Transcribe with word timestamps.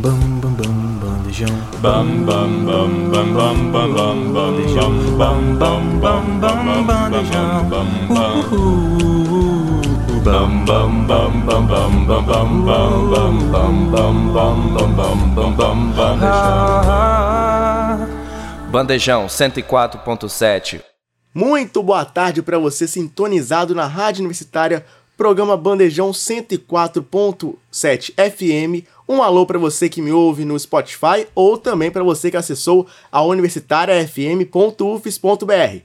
Bam 0.00 0.40
bam 0.40 0.54
bam 0.54 0.98
bandejão. 1.02 1.58
Bam 1.82 2.24
bam 2.24 2.64
bam 2.64 3.10
bam 3.10 3.34
bam 3.34 3.72
bam 3.72 3.94
bam 3.94 4.32
bandejão. 4.32 4.92
Bam 5.18 5.58
bam 5.58 5.98
bam 5.98 6.24
bam 6.40 6.86
bandejão. 6.86 7.68
Bam 7.68 7.86
bam 10.64 10.64
bam 10.64 11.06
bam 11.06 11.32
bam 11.46 11.46
bam 11.46 11.66
bam 11.66 12.06
bam 12.06 12.24
bam 12.24 12.62
bam 13.10 13.50
bam 13.50 13.90
bam 13.90 14.14
bam 14.32 14.56
bam 14.70 14.90
bam 14.94 15.18
bam 15.34 15.50
bam 15.56 15.78
bandejão. 15.96 16.28
Bandejão 18.70 19.26
104.7. 19.26 20.80
Muito 21.34 21.82
boa 21.82 22.04
tarde 22.04 22.40
para 22.40 22.56
você 22.58 22.86
sintonizado 22.86 23.74
na 23.74 23.86
Rádio 23.86 24.20
Universitária, 24.20 24.86
programa 25.16 25.56
Bandejão 25.56 26.12
104.7 26.12 28.12
FM. 28.14 28.86
Um 29.08 29.22
alô 29.22 29.46
para 29.46 29.58
você 29.58 29.88
que 29.88 30.02
me 30.02 30.12
ouve 30.12 30.44
no 30.44 30.58
Spotify 30.58 31.26
ou 31.34 31.56
também 31.56 31.90
para 31.90 32.04
você 32.04 32.30
que 32.30 32.36
acessou 32.36 32.86
a 33.10 33.22
universitariafm.ufes.br. 33.22 35.78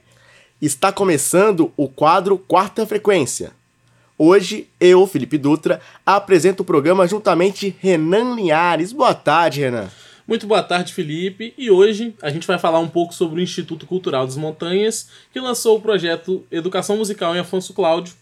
Está 0.60 0.92
começando 0.92 1.72
o 1.74 1.88
quadro 1.88 2.36
Quarta 2.36 2.84
Frequência. 2.84 3.52
Hoje, 4.18 4.68
eu, 4.78 5.06
Felipe 5.06 5.38
Dutra, 5.38 5.80
apresento 6.04 6.62
o 6.62 6.66
programa 6.66 7.08
juntamente 7.08 7.74
Renan 7.80 8.34
Linhares. 8.34 8.92
Boa 8.92 9.14
tarde, 9.14 9.60
Renan. 9.60 9.88
Muito 10.28 10.46
boa 10.46 10.62
tarde, 10.62 10.92
Felipe. 10.92 11.54
E 11.56 11.70
hoje 11.70 12.14
a 12.20 12.28
gente 12.28 12.46
vai 12.46 12.58
falar 12.58 12.78
um 12.78 12.88
pouco 12.88 13.14
sobre 13.14 13.40
o 13.40 13.42
Instituto 13.42 13.86
Cultural 13.86 14.26
das 14.26 14.36
Montanhas, 14.36 15.08
que 15.32 15.40
lançou 15.40 15.78
o 15.78 15.80
projeto 15.80 16.44
Educação 16.50 16.98
Musical 16.98 17.34
em 17.34 17.38
Afonso 17.38 17.72
Cláudio. 17.72 18.12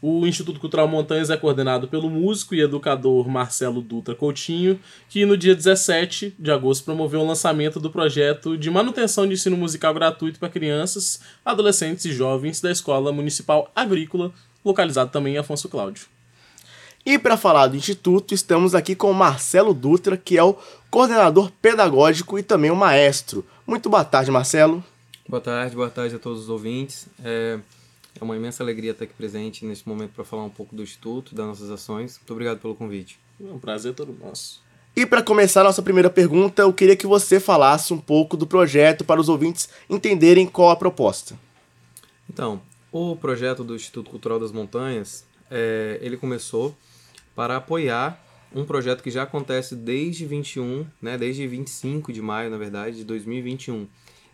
O 0.00 0.24
Instituto 0.26 0.60
Cultural 0.60 0.86
Montanhas 0.86 1.28
é 1.28 1.36
coordenado 1.36 1.88
pelo 1.88 2.08
músico 2.08 2.54
e 2.54 2.60
educador 2.60 3.28
Marcelo 3.28 3.82
Dutra 3.82 4.14
Coutinho, 4.14 4.78
que 5.08 5.26
no 5.26 5.36
dia 5.36 5.56
17 5.56 6.36
de 6.38 6.50
agosto 6.52 6.84
promoveu 6.84 7.20
o 7.20 7.26
lançamento 7.26 7.80
do 7.80 7.90
projeto 7.90 8.56
de 8.56 8.70
manutenção 8.70 9.26
de 9.26 9.34
ensino 9.34 9.56
musical 9.56 9.92
gratuito 9.92 10.38
para 10.38 10.48
crianças, 10.48 11.20
adolescentes 11.44 12.04
e 12.04 12.12
jovens 12.12 12.60
da 12.60 12.70
Escola 12.70 13.12
Municipal 13.12 13.72
Agrícola, 13.74 14.32
localizado 14.64 15.10
também 15.10 15.34
em 15.34 15.38
Afonso 15.38 15.68
Cláudio. 15.68 16.06
E 17.04 17.18
para 17.18 17.36
falar 17.36 17.66
do 17.66 17.76
Instituto, 17.76 18.34
estamos 18.34 18.76
aqui 18.76 18.94
com 18.94 19.10
o 19.10 19.14
Marcelo 19.14 19.74
Dutra, 19.74 20.16
que 20.16 20.38
é 20.38 20.42
o 20.44 20.56
coordenador 20.90 21.50
pedagógico 21.60 22.38
e 22.38 22.42
também 22.42 22.70
o 22.70 22.76
maestro. 22.76 23.44
Muito 23.66 23.88
boa 23.88 24.04
tarde, 24.04 24.30
Marcelo. 24.30 24.84
Boa 25.28 25.40
tarde, 25.40 25.74
boa 25.74 25.90
tarde 25.90 26.14
a 26.14 26.18
todos 26.18 26.42
os 26.42 26.48
ouvintes. 26.48 27.08
É, 27.24 27.58
é 28.20 28.24
uma 28.24 28.36
imensa 28.36 28.62
alegria 28.62 28.92
estar 28.92 29.04
aqui 29.04 29.14
presente 29.14 29.64
nesse 29.64 29.88
momento 29.88 30.12
para 30.12 30.24
falar 30.24 30.44
um 30.44 30.50
pouco 30.50 30.74
do 30.74 30.82
Instituto, 30.82 31.34
das 31.34 31.46
nossas 31.46 31.70
ações. 31.70 32.18
Muito 32.18 32.32
obrigado 32.32 32.58
pelo 32.58 32.74
convite. 32.74 33.18
É 33.40 33.52
um 33.52 33.58
prazer 33.58 33.94
todo 33.94 34.12
nosso. 34.12 34.62
E 34.96 35.06
para 35.06 35.22
começar 35.22 35.60
a 35.60 35.64
nossa 35.64 35.82
primeira 35.82 36.10
pergunta, 36.10 36.62
eu 36.62 36.72
queria 36.72 36.96
que 36.96 37.06
você 37.06 37.38
falasse 37.38 37.92
um 37.92 37.98
pouco 37.98 38.36
do 38.36 38.46
projeto 38.46 39.04
para 39.04 39.20
os 39.20 39.28
ouvintes 39.28 39.68
entenderem 39.88 40.46
qual 40.46 40.70
a 40.70 40.76
proposta. 40.76 41.38
Então, 42.28 42.60
o 42.90 43.14
projeto 43.14 43.62
do 43.62 43.76
Instituto 43.76 44.10
Cultural 44.10 44.40
das 44.40 44.50
Montanhas, 44.50 45.24
é, 45.50 45.98
ele 46.02 46.16
começou 46.16 46.76
para 47.34 47.56
apoiar 47.56 48.20
um 48.52 48.64
projeto 48.64 49.02
que 49.02 49.10
já 49.10 49.22
acontece 49.22 49.76
desde 49.76 50.24
21, 50.26 50.86
né, 51.00 51.16
desde 51.16 51.46
25 51.46 52.12
de 52.12 52.20
maio, 52.20 52.50
na 52.50 52.56
verdade, 52.56 52.96
de 52.96 53.04
2021, 53.04 53.86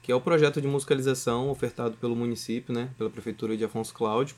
que 0.05 0.13
é 0.13 0.15
o 0.15 0.21
projeto 0.21 0.61
de 0.61 0.69
musicalização 0.69 1.49
ofertado 1.49 1.97
pelo 1.97 2.15
município, 2.15 2.75
né, 2.75 2.91
pela 2.99 3.09
prefeitura 3.09 3.57
de 3.57 3.65
Afonso 3.65 3.95
Cláudio. 3.95 4.37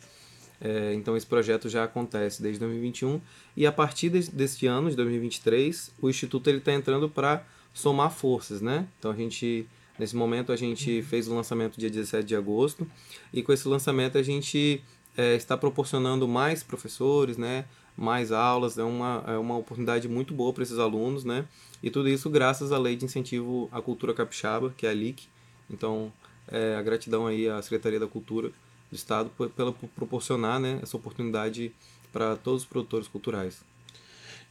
É, 0.61 0.95
então 0.95 1.17
esse 1.17 1.27
projeto 1.27 1.69
já 1.69 1.83
acontece 1.83 2.41
desde 2.41 2.61
2021 2.61 3.20
e 3.56 3.67
a 3.67 3.73
partir 3.73 4.08
de, 4.08 4.31
deste 4.31 4.69
ano, 4.69 4.89
de 4.89 4.95
2023, 4.95 5.92
o 6.00 6.08
instituto 6.08 6.48
ele 6.48 6.58
está 6.58 6.73
entrando 6.73 7.11
para 7.11 7.45
somar 7.75 8.11
forças, 8.11 8.62
né? 8.62 8.86
Então 8.97 9.11
a 9.11 9.14
gente 9.17 9.67
nesse 9.98 10.14
momento 10.14 10.53
a 10.53 10.56
gente 10.56 11.03
fez 11.03 11.27
o 11.27 11.34
lançamento 11.34 11.78
dia 11.78 11.91
17 11.91 12.25
de 12.25 12.36
agosto 12.36 12.86
e 13.33 13.42
com 13.42 13.52
esse 13.52 13.67
lançamento 13.67 14.17
a 14.17 14.23
gente 14.23 14.80
é, 15.17 15.35
está 15.35 15.57
proporcionando 15.57 16.29
mais 16.29 16.62
professores, 16.62 17.36
né? 17.36 17.64
mais 17.96 18.30
aulas, 18.30 18.79
é 18.79 18.85
uma, 18.85 19.24
é 19.27 19.39
uma 19.39 19.57
oportunidade 19.57 20.07
muito 20.07 20.35
boa 20.35 20.52
para 20.52 20.62
esses 20.62 20.79
alunos, 20.79 21.24
né? 21.24 21.46
E 21.83 21.91
tudo 21.91 22.08
isso 22.08 22.29
graças 22.29 22.70
à 22.70 22.79
Lei 22.79 22.95
de 22.95 23.07
Incentivo 23.07 23.68
à 23.73 23.80
Cultura 23.80 24.12
Capixaba, 24.12 24.73
que 24.77 24.86
é 24.86 24.91
a 24.91 24.95
LIC. 24.95 25.29
Então, 25.71 26.13
é, 26.49 26.77
a 26.77 26.83
gratidão 26.83 27.27
aí 27.27 27.49
à 27.49 27.61
Secretaria 27.63 27.99
da 27.99 28.07
Cultura 28.07 28.51
do 28.91 28.95
Estado 28.95 29.31
por, 29.37 29.51
pela 29.51 29.73
por 29.73 29.89
proporcionar 29.91 30.61
né, 30.61 30.79
essa 30.83 30.97
oportunidade 30.97 31.73
para 32.13 32.37
todos 32.37 32.63
os 32.63 32.69
produtores 32.69 33.09
culturais. 33.09 33.63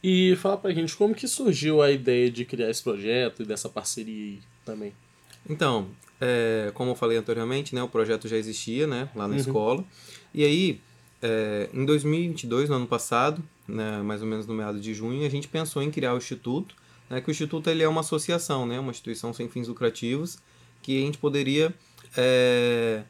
E 0.02 0.36
fala 0.36 0.56
pra 0.56 0.72
gente 0.72 0.94
como 0.94 1.14
que 1.14 1.26
surgiu 1.26 1.82
a 1.82 1.90
ideia 1.90 2.30
de 2.30 2.44
criar 2.44 2.70
esse 2.70 2.82
projeto 2.82 3.42
e 3.42 3.46
dessa 3.46 3.68
parceria 3.68 4.14
aí 4.14 4.38
também. 4.64 4.92
Então, 5.48 5.88
é, 6.20 6.70
como 6.74 6.90
eu 6.90 6.94
falei 6.94 7.16
anteriormente, 7.16 7.74
né, 7.74 7.82
o 7.82 7.88
projeto 7.88 8.28
já 8.28 8.36
existia 8.36 8.86
né, 8.86 9.08
lá 9.14 9.26
na 9.26 9.34
uhum. 9.34 9.40
escola. 9.40 9.84
E 10.34 10.44
aí, 10.44 10.80
é, 11.22 11.68
em 11.72 11.84
2022, 11.84 12.68
no 12.68 12.76
ano 12.76 12.86
passado, 12.86 13.42
né, 13.66 14.02
mais 14.02 14.22
ou 14.22 14.28
menos 14.28 14.46
no 14.46 14.54
meado 14.54 14.78
de 14.78 14.94
junho, 14.94 15.26
a 15.26 15.30
gente 15.30 15.48
pensou 15.48 15.82
em 15.82 15.90
criar 15.90 16.14
o 16.14 16.18
Instituto, 16.18 16.74
né, 17.08 17.20
que 17.20 17.30
o 17.30 17.32
Instituto 17.32 17.70
ele 17.70 17.82
é 17.82 17.88
uma 17.88 18.00
associação, 18.00 18.66
né, 18.66 18.78
uma 18.78 18.90
instituição 18.90 19.32
sem 19.32 19.48
fins 19.48 19.68
lucrativos, 19.68 20.38
que 20.86 21.02
a 21.02 21.04
gente 21.04 21.18
poderia 21.18 21.74
é, 22.16 23.02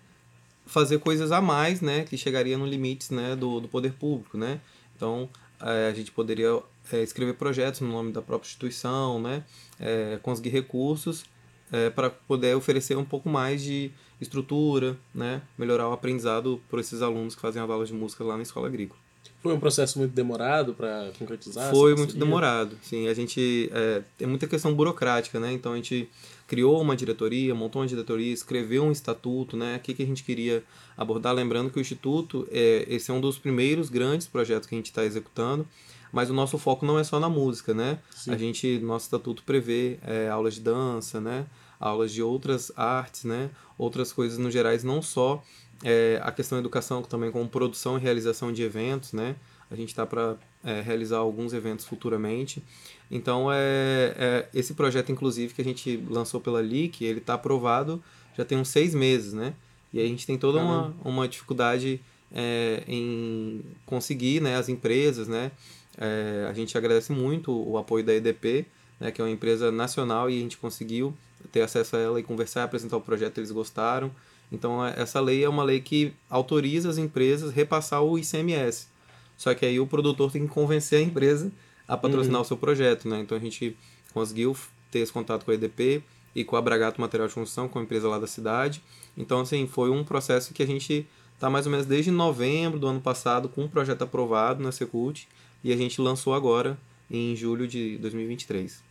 fazer 0.64 0.98
coisas 0.98 1.30
a 1.30 1.42
mais, 1.42 1.82
né, 1.82 2.04
que 2.04 2.16
chegaria 2.16 2.56
no 2.56 2.64
limites 2.64 3.10
né, 3.10 3.36
do, 3.36 3.60
do 3.60 3.68
poder 3.68 3.92
público. 3.92 4.38
Né? 4.38 4.62
Então, 4.96 5.28
é, 5.60 5.90
a 5.90 5.92
gente 5.92 6.10
poderia 6.10 6.58
é, 6.90 7.02
escrever 7.02 7.34
projetos 7.34 7.82
no 7.82 7.88
nome 7.88 8.12
da 8.12 8.22
própria 8.22 8.48
instituição, 8.48 9.20
né, 9.20 9.44
é, 9.78 10.18
conseguir 10.22 10.48
recursos 10.48 11.26
é, 11.70 11.90
para 11.90 12.08
poder 12.08 12.56
oferecer 12.56 12.96
um 12.96 13.04
pouco 13.04 13.28
mais 13.28 13.62
de 13.62 13.90
estrutura, 14.18 14.96
né, 15.14 15.42
melhorar 15.58 15.90
o 15.90 15.92
aprendizado 15.92 16.58
por 16.70 16.80
esses 16.80 17.02
alunos 17.02 17.34
que 17.34 17.42
fazem 17.42 17.60
as 17.60 17.68
aulas 17.68 17.88
de 17.88 17.94
música 17.94 18.24
lá 18.24 18.38
na 18.38 18.42
escola 18.42 18.68
agrícola. 18.68 18.98
Foi 19.42 19.52
um 19.52 19.60
processo 19.60 19.98
muito 19.98 20.12
demorado 20.12 20.74
para 20.74 21.10
concretizar? 21.18 21.70
Foi 21.70 21.94
muito 21.94 22.16
demorado, 22.16 22.76
sim. 22.82 23.08
A 23.08 23.14
gente 23.14 23.70
é, 23.72 24.02
tem 24.16 24.26
muita 24.26 24.46
questão 24.46 24.74
burocrática, 24.74 25.38
né? 25.38 25.52
Então 25.52 25.72
a 25.72 25.76
gente 25.76 26.08
criou 26.46 26.80
uma 26.80 26.96
diretoria, 26.96 27.54
montou 27.54 27.82
uma 27.82 27.88
diretoria, 27.88 28.32
escreveu 28.32 28.84
um 28.84 28.92
estatuto, 28.92 29.56
né? 29.56 29.76
O 29.76 29.80
que, 29.80 29.94
que 29.94 30.02
a 30.02 30.06
gente 30.06 30.22
queria 30.22 30.62
abordar, 30.96 31.34
lembrando 31.34 31.70
que 31.70 31.78
o 31.78 31.80
instituto 31.80 32.46
é 32.50 32.86
esse 32.88 33.10
é 33.10 33.14
um 33.14 33.20
dos 33.20 33.38
primeiros 33.38 33.88
grandes 33.88 34.26
projetos 34.26 34.68
que 34.68 34.74
a 34.74 34.78
gente 34.78 34.86
está 34.86 35.04
executando, 35.04 35.66
mas 36.12 36.30
o 36.30 36.34
nosso 36.34 36.56
foco 36.58 36.86
não 36.86 36.98
é 36.98 37.04
só 37.04 37.20
na 37.20 37.28
música, 37.28 37.74
né? 37.74 37.98
Sim. 38.10 38.32
A 38.32 38.36
gente, 38.36 38.78
nosso 38.78 39.06
estatuto 39.06 39.42
prevê 39.42 39.98
é, 40.06 40.28
aulas 40.28 40.54
de 40.54 40.60
dança, 40.60 41.20
né? 41.20 41.46
aulas 41.80 42.12
de 42.12 42.22
outras 42.22 42.72
artes, 42.76 43.24
né? 43.24 43.50
Outras 43.78 44.12
coisas 44.12 44.38
no 44.38 44.50
gerais, 44.50 44.82
não 44.82 45.02
só 45.02 45.42
é, 45.84 46.20
a 46.22 46.32
questão 46.32 46.56
da 46.58 46.60
educação, 46.60 47.02
também 47.02 47.30
como 47.30 47.48
produção 47.48 47.98
e 47.98 48.00
realização 48.00 48.52
de 48.52 48.62
eventos, 48.62 49.12
né? 49.12 49.36
A 49.70 49.74
gente 49.74 49.88
está 49.88 50.06
para 50.06 50.36
é, 50.64 50.80
realizar 50.80 51.18
alguns 51.18 51.52
eventos 51.52 51.84
futuramente. 51.84 52.62
Então, 53.10 53.50
é, 53.52 54.14
é, 54.16 54.48
esse 54.54 54.74
projeto, 54.74 55.10
inclusive, 55.10 55.52
que 55.54 55.60
a 55.60 55.64
gente 55.64 55.96
lançou 56.08 56.40
pela 56.40 56.62
LIC, 56.62 57.04
ele 57.04 57.18
está 57.18 57.34
aprovado 57.34 58.02
já 58.36 58.44
tem 58.44 58.58
uns 58.58 58.68
seis 58.68 58.94
meses, 58.94 59.32
né? 59.32 59.54
E 59.92 60.00
a 60.00 60.04
gente 60.04 60.26
tem 60.26 60.36
toda 60.36 60.58
uma, 60.58 60.94
uma 61.02 61.26
dificuldade 61.26 62.00
é, 62.30 62.82
em 62.86 63.64
conseguir 63.86 64.42
né, 64.42 64.56
as 64.56 64.68
empresas, 64.68 65.26
né? 65.26 65.50
É, 65.96 66.46
a 66.48 66.52
gente 66.52 66.76
agradece 66.76 67.12
muito 67.12 67.50
o 67.50 67.78
apoio 67.78 68.04
da 68.04 68.12
EDP, 68.12 68.66
né, 69.00 69.10
que 69.10 69.20
é 69.20 69.24
uma 69.24 69.30
empresa 69.30 69.72
nacional, 69.72 70.28
e 70.28 70.36
a 70.36 70.40
gente 70.40 70.58
conseguiu 70.58 71.14
ter 71.50 71.62
acesso 71.62 71.96
a 71.96 71.98
ela 71.98 72.20
e 72.20 72.22
conversar, 72.22 72.64
apresentar 72.64 72.98
o 72.98 73.00
projeto, 73.00 73.38
eles 73.38 73.50
gostaram. 73.50 74.12
Então, 74.50 74.84
é, 74.84 74.94
essa 74.96 75.20
lei 75.20 75.44
é 75.44 75.48
uma 75.48 75.62
lei 75.62 75.80
que 75.80 76.12
autoriza 76.30 76.88
as 76.88 76.98
empresas 76.98 77.52
repassar 77.52 78.02
o 78.02 78.18
ICMS. 78.18 78.88
Só 79.36 79.54
que 79.54 79.66
aí 79.66 79.78
o 79.78 79.86
produtor 79.86 80.30
tem 80.30 80.46
que 80.46 80.52
convencer 80.52 81.00
a 81.00 81.02
empresa 81.02 81.52
a 81.86 81.96
patrocinar 81.96 82.36
uhum. 82.36 82.42
o 82.42 82.46
seu 82.46 82.56
projeto, 82.56 83.08
né? 83.08 83.20
Então, 83.20 83.36
a 83.36 83.40
gente 83.40 83.76
conseguiu 84.12 84.56
ter 84.90 85.00
esse 85.00 85.12
contato 85.12 85.44
com 85.44 85.50
a 85.50 85.54
EDP 85.54 86.02
e 86.34 86.44
com 86.44 86.56
a 86.56 86.62
Bragato 86.62 87.00
Material 87.00 87.28
de 87.28 87.34
Construção, 87.34 87.68
com 87.68 87.78
a 87.78 87.82
empresa 87.82 88.08
lá 88.08 88.18
da 88.18 88.26
cidade. 88.26 88.82
Então, 89.16 89.40
assim, 89.40 89.66
foi 89.66 89.90
um 89.90 90.04
processo 90.04 90.52
que 90.52 90.62
a 90.62 90.66
gente 90.66 91.06
está 91.34 91.50
mais 91.50 91.66
ou 91.66 91.72
menos 91.72 91.86
desde 91.86 92.10
novembro 92.10 92.78
do 92.78 92.86
ano 92.86 93.00
passado 93.00 93.48
com 93.48 93.64
um 93.64 93.68
projeto 93.68 94.02
aprovado 94.02 94.62
na 94.62 94.72
Secult 94.72 95.28
e 95.62 95.72
a 95.72 95.76
gente 95.76 96.00
lançou 96.00 96.34
agora 96.34 96.78
em 97.10 97.36
julho 97.36 97.66
de 97.66 97.98
2023. 97.98 98.82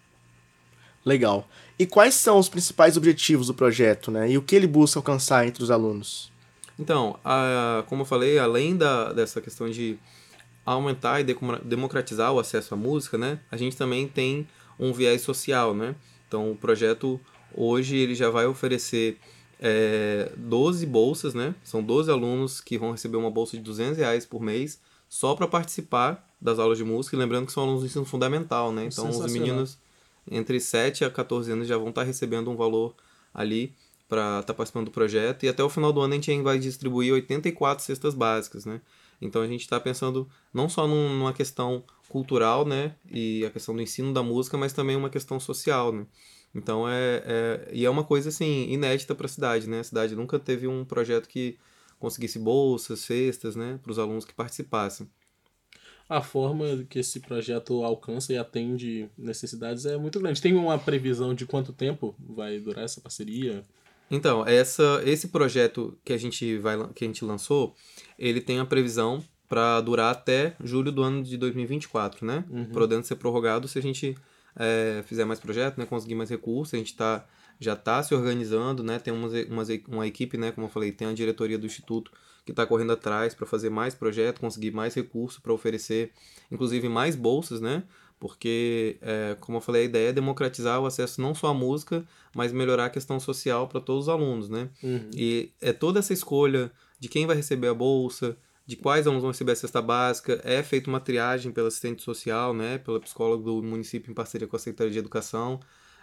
Legal. 1.06 1.48
E 1.78 1.86
quais 1.86 2.16
são 2.16 2.40
os 2.40 2.50
principais 2.50 2.98
objetivos 2.98 3.48
do 3.48 3.54
projeto, 3.54 4.10
né? 4.10 4.32
E 4.32 4.38
o 4.38 4.42
que 4.42 4.56
ele 4.56 4.66
busca 4.66 4.98
alcançar 4.98 5.48
entre 5.48 5.62
os 5.64 5.70
alunos? 5.70 6.32
Então, 6.80 7.20
a, 7.24 7.84
como 7.88 8.02
eu 8.02 8.06
falei, 8.06 8.40
além 8.40 8.76
da, 8.76 9.14
dessa 9.14 9.40
questão 9.40 9.70
de 9.70 9.98
aumentar 10.66 11.22
e 11.22 11.24
democratizar 11.64 12.34
o 12.34 12.40
acesso 12.40 12.74
à 12.74 12.78
música, 12.78 13.18
né? 13.18 13.40
A 13.52 13.58
gente 13.58 13.78
também 13.78 14.08
tem 14.08 14.48
um 14.80 14.92
viés 14.92 15.22
social, 15.22 15.76
né? 15.76 15.96
Então, 16.28 16.52
o 16.52 16.56
projeto 16.56 17.20
hoje 17.54 17.96
ele 17.96 18.16
já 18.16 18.30
vai 18.30 18.48
oferecer 18.48 19.18
é, 19.60 20.32
12 20.36 20.86
bolsas, 20.86 21.34
né? 21.34 21.54
São 21.64 21.84
12 21.84 22.10
alunos 22.10 22.60
que 22.60 22.78
vão 22.78 22.92
receber 22.92 23.18
uma 23.18 23.30
bolsa 23.30 23.56
de 23.56 23.64
200 23.64 23.98
reais 23.98 24.26
por 24.26 24.42
mês 24.42 24.82
só 25.08 25.36
para 25.36 25.48
participar 25.48 26.28
das 26.42 26.58
aulas 26.58 26.78
de 26.78 26.84
música. 26.84 27.16
E 27.16 27.20
lembrando 27.20 27.46
que 27.46 27.54
são 27.54 27.64
alunos 27.64 27.82
do 27.82 27.86
ensino 27.86 28.06
fundamental, 28.06 28.72
né? 28.72 28.86
Então, 28.86 29.08
os 29.08 29.32
meninos 29.32 29.78
entre 30.30 30.60
7 30.60 31.06
a 31.06 31.10
14 31.10 31.52
anos 31.52 31.68
já 31.68 31.78
vão 31.78 31.90
estar 31.90 32.04
recebendo 32.04 32.50
um 32.50 32.56
valor 32.56 32.96
ali 33.34 33.74
para 34.08 34.40
estar 34.40 34.54
participando 34.54 34.86
do 34.86 34.92
projeto. 34.92 35.44
E 35.44 35.50
até 35.50 35.64
o 35.64 35.70
final 35.70 35.92
do 35.92 36.02
ano 36.02 36.14
a 36.14 36.16
gente 36.16 36.42
vai 36.42 36.60
distribuir 36.60 37.14
84 37.14 37.84
cestas 37.84 38.14
básicas, 38.14 38.66
né? 38.66 38.82
Então 39.22 39.42
a 39.42 39.48
gente 39.48 39.62
está 39.62 39.80
pensando 39.80 40.30
não 40.54 40.68
só 40.70 40.88
num, 40.88 41.10
numa 41.18 41.34
questão 41.34 41.84
cultural, 42.10 42.66
né? 42.66 42.96
E 43.12 43.46
a 43.46 43.50
questão 43.50 43.76
do 43.76 43.82
ensino 43.82 44.14
da 44.14 44.22
música, 44.22 44.58
mas 44.58 44.74
também 44.74 44.96
uma 44.96 45.10
questão 45.10 45.40
social, 45.40 45.92
né? 45.92 46.06
Então 46.54 46.88
é, 46.88 47.24
é 47.26 47.70
e 47.74 47.86
é 47.86 47.90
uma 47.90 48.04
coisa 48.04 48.30
assim 48.30 48.70
inédita 48.70 49.16
para 49.16 49.26
a 49.26 49.30
cidade, 49.30 49.68
né? 49.70 49.80
A 49.80 49.84
cidade 49.84 50.16
nunca 50.16 50.40
teve 50.40 50.68
um 50.68 50.86
projeto 50.86 51.28
que 51.28 51.58
conseguisse 52.00 52.40
bolsas, 52.40 53.00
cestas, 53.00 53.56
né, 53.56 53.80
para 53.82 53.92
os 53.92 54.00
alunos 54.00 54.26
que 54.26 54.34
participassem. 54.34 55.10
A 56.08 56.22
forma 56.22 56.86
que 56.88 57.00
esse 57.00 57.20
projeto 57.20 57.84
alcança 57.84 58.32
e 58.32 58.38
atende 58.38 59.10
necessidades 59.18 59.86
é 59.86 59.98
muito 59.98 60.20
grande. 60.20 60.42
Tem 60.42 60.54
uma 60.54 60.78
previsão 60.78 61.34
de 61.34 61.46
quanto 61.46 61.74
tempo 61.74 62.16
vai 62.20 62.60
durar 62.60 62.86
essa 62.86 63.02
parceria? 63.02 63.64
Então, 64.10 64.46
essa, 64.46 65.02
esse 65.04 65.30
projeto 65.30 65.98
que 66.06 66.14
a 66.14 66.18
gente 66.18 66.58
vai 66.58 66.78
que 66.94 67.04
a 67.04 67.08
gente 67.08 67.26
lançou, 67.26 67.76
ele 68.20 68.40
tem 68.40 68.60
a 68.60 68.66
previsão 68.66 69.24
para 69.50 69.82
durar 69.82 70.12
até 70.12 70.56
julho 70.64 70.92
do 70.92 71.02
ano 71.02 71.24
de 71.24 71.38
2024, 71.38 72.26
né? 72.26 72.46
Uhum. 72.50 72.66
Podendo 72.66 73.04
ser 73.04 73.16
prorrogado 73.16 73.68
se 73.68 73.80
a 73.80 73.82
gente 73.82 74.16
é, 74.56 75.04
fizer 75.08 75.26
mais 75.26 75.40
projeto, 75.40 75.78
né? 75.80 75.86
Conseguir 75.86 76.16
mais 76.16 76.30
recursos. 76.30 76.74
A 76.74 76.78
gente 76.78 76.92
está 76.92 77.26
já 77.60 77.74
está 77.74 78.04
se 78.04 78.14
organizando, 78.14 78.84
né? 78.84 79.00
Tem 79.00 79.14
umas, 79.14 79.32
umas, 79.48 79.70
uma 79.88 80.06
equipe, 80.06 80.38
né? 80.38 80.52
Como 80.52 80.68
eu 80.68 80.72
falei, 80.72 80.92
tem 80.92 81.08
a 81.08 81.14
diretoria 81.14 81.58
do 81.58 81.66
Instituto 81.66 82.12
que 82.46 82.52
está 82.52 82.66
correndo 82.66 82.94
atrás 82.94 83.34
para 83.34 83.46
fazer 83.46 83.72
mais 83.72 83.96
projetos, 83.96 84.40
conseguir 84.40 84.72
mais 84.72 84.94
recursos 84.94 85.40
para 85.40 85.52
oferecer, 85.52 86.12
inclusive 86.52 86.88
mais 86.88 87.16
bolsas, 87.16 87.60
né? 87.60 87.84
Porque, 88.20 88.98
é, 89.02 89.36
como 89.42 89.58
eu 89.58 89.62
falei, 89.62 89.82
a 89.82 89.86
ideia 89.86 90.10
é 90.10 90.14
democratizar 90.14 90.80
o 90.80 90.86
acesso 90.86 91.20
não 91.20 91.34
só 91.34 91.48
à 91.48 91.54
música, 91.54 92.06
mas 92.34 92.54
melhorar 92.54 92.86
a 92.86 92.90
questão 92.90 93.20
social 93.20 93.68
para 93.68 93.82
todos 93.82 94.04
os 94.04 94.10
alunos, 94.10 94.48
né? 94.48 94.70
Uhum. 94.82 95.10
E 95.14 95.52
é 95.60 95.74
toda 95.74 96.00
essa 96.00 96.14
escolha 96.14 96.72
de 97.00 97.10
quem 97.10 97.26
vai 97.26 97.36
receber 97.36 97.68
a 97.68 97.74
bolsa, 97.74 98.38
de 98.66 98.76
quais 98.76 99.06
alunos 99.06 99.24
vão 99.24 99.32
receber 99.32 99.52
a 99.52 99.56
cesta 99.56 99.82
básica, 99.82 100.40
é 100.44 100.64
feita 100.64 100.90
uma 100.90 101.00
triagem 101.00 101.52
pelo 101.52 101.68
assistente 101.68 102.04
social, 102.04 102.54
né? 102.54 102.78
Pela 102.78 103.00
psicóloga 103.00 103.44
do 103.44 103.62
município 103.62 104.12
em 104.12 104.14
parceria 104.14 104.48
com 104.48 104.56
a 104.56 104.60
Secretaria 104.60 104.94
de 104.94 105.00
Educação, 105.00 105.60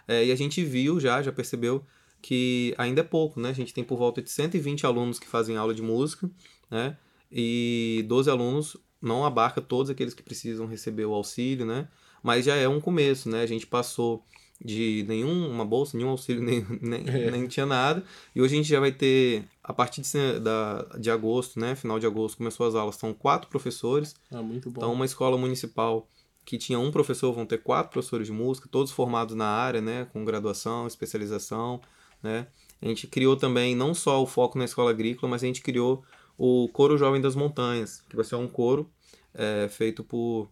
é, 0.07 0.25
e 0.25 0.31
a 0.31 0.35
gente 0.35 0.63
viu 0.63 0.99
já, 0.99 1.21
já 1.21 1.31
percebeu 1.31 1.83
que 2.23 2.73
ainda 2.77 3.01
é 3.01 3.03
pouco, 3.03 3.37
né? 3.37 3.49
A 3.49 3.53
gente 3.53 3.73
tem 3.73 3.83
por 3.83 3.97
volta 3.97 4.21
de 4.21 4.31
120 4.31 4.85
alunos 4.85 5.19
que 5.19 5.27
fazem 5.27 5.57
aula 5.57 5.73
de 5.75 5.81
música, 5.81 6.31
né? 6.71 6.97
E 7.29 8.05
12 8.07 8.29
alunos 8.29 8.77
não 9.01 9.25
abarca 9.25 9.59
todos 9.59 9.91
aqueles 9.91 10.13
que 10.13 10.23
precisam 10.23 10.65
receber 10.65 11.03
o 11.03 11.13
auxílio, 11.13 11.65
né? 11.65 11.89
Mas 12.23 12.45
já 12.45 12.55
é 12.55 12.65
um 12.65 12.79
começo, 12.79 13.27
né? 13.29 13.41
A 13.41 13.45
gente 13.45 13.67
passou 13.67 14.23
de 14.63 15.03
nenhuma 15.05 15.65
bolsa, 15.65 15.97
nenhum 15.97 16.11
auxílio, 16.11 16.41
nem, 16.47 16.65
nem, 16.81 17.03
é. 17.09 17.29
nem 17.29 17.45
tinha 17.45 17.65
nada. 17.65 18.01
E 18.33 18.41
hoje 18.41 18.53
a 18.53 18.57
gente 18.57 18.69
já 18.69 18.79
vai 18.79 18.93
ter, 18.93 19.43
a 19.61 19.73
partir 19.73 20.01
de, 20.01 20.39
da, 20.39 20.83
de 20.97 21.11
agosto, 21.11 21.59
né? 21.59 21.75
Final 21.75 21.99
de 21.99 22.05
agosto, 22.05 22.37
começou 22.37 22.65
as 22.65 22.73
aulas, 22.73 22.95
são 22.95 23.13
quatro 23.13 23.49
professores. 23.49 24.15
Ah, 24.31 24.41
muito 24.41 24.69
bom. 24.69 24.79
Então, 24.79 24.93
uma 24.93 25.03
escola 25.03 25.37
municipal 25.37 26.07
que 26.45 26.57
tinha 26.57 26.79
um 26.79 26.89
professor, 26.89 27.33
vão 27.33 27.45
ter 27.45 27.57
quatro 27.57 27.91
professores 27.91 28.27
de 28.27 28.33
música, 28.33 28.69
todos 28.71 28.93
formados 28.93 29.35
na 29.35 29.47
área, 29.47 29.81
né, 29.81 30.07
com 30.13 30.23
graduação, 30.23 30.87
especialização, 30.87 31.81
né. 32.23 32.47
A 32.81 32.87
gente 32.87 33.07
criou 33.07 33.35
também 33.35 33.75
não 33.75 33.93
só 33.93 34.21
o 34.21 34.25
foco 34.25 34.57
na 34.57 34.65
escola 34.65 34.89
agrícola, 34.89 35.29
mas 35.29 35.43
a 35.43 35.45
gente 35.45 35.61
criou 35.61 36.03
o 36.37 36.67
Coro 36.69 36.97
Jovem 36.97 37.21
das 37.21 37.35
Montanhas, 37.35 38.01
que 38.09 38.15
vai 38.15 38.25
ser 38.25 38.35
um 38.35 38.47
coro 38.47 38.89
é, 39.33 39.67
feito 39.69 40.03
por, 40.03 40.49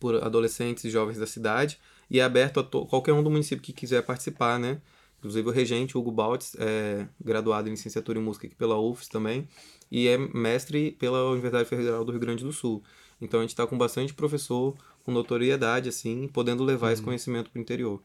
por 0.00 0.22
adolescentes 0.22 0.84
e 0.84 0.90
jovens 0.90 1.18
da 1.18 1.26
cidade 1.26 1.78
e 2.10 2.20
é 2.20 2.22
aberto 2.22 2.60
a 2.60 2.64
qualquer 2.64 3.12
um 3.12 3.22
do 3.22 3.30
município 3.30 3.62
que 3.62 3.72
quiser 3.72 4.02
participar, 4.02 4.58
né. 4.58 4.80
Inclusive 5.18 5.48
o 5.48 5.52
regente, 5.52 5.98
Hugo 5.98 6.12
Baltz, 6.12 6.54
é 6.58 7.06
graduado 7.20 7.68
em 7.68 7.72
licenciatura 7.72 8.18
em 8.18 8.22
música 8.22 8.46
aqui 8.46 8.54
pela 8.54 8.78
UFS 8.78 9.08
também, 9.08 9.48
e 9.90 10.06
é 10.06 10.16
mestre 10.16 10.92
pela 10.92 11.30
Universidade 11.30 11.68
Federal 11.68 12.04
do 12.04 12.12
Rio 12.12 12.20
Grande 12.20 12.44
do 12.44 12.52
Sul. 12.52 12.82
Então 13.20 13.40
a 13.40 13.42
gente 13.42 13.50
está 13.50 13.66
com 13.66 13.76
bastante 13.76 14.14
professor 14.14 14.76
com 15.04 15.10
notoriedade, 15.12 15.88
assim, 15.88 16.28
podendo 16.28 16.64
levar 16.64 16.88
uhum. 16.88 16.92
esse 16.92 17.02
conhecimento 17.02 17.50
para 17.50 17.58
o 17.58 17.62
interior. 17.62 18.02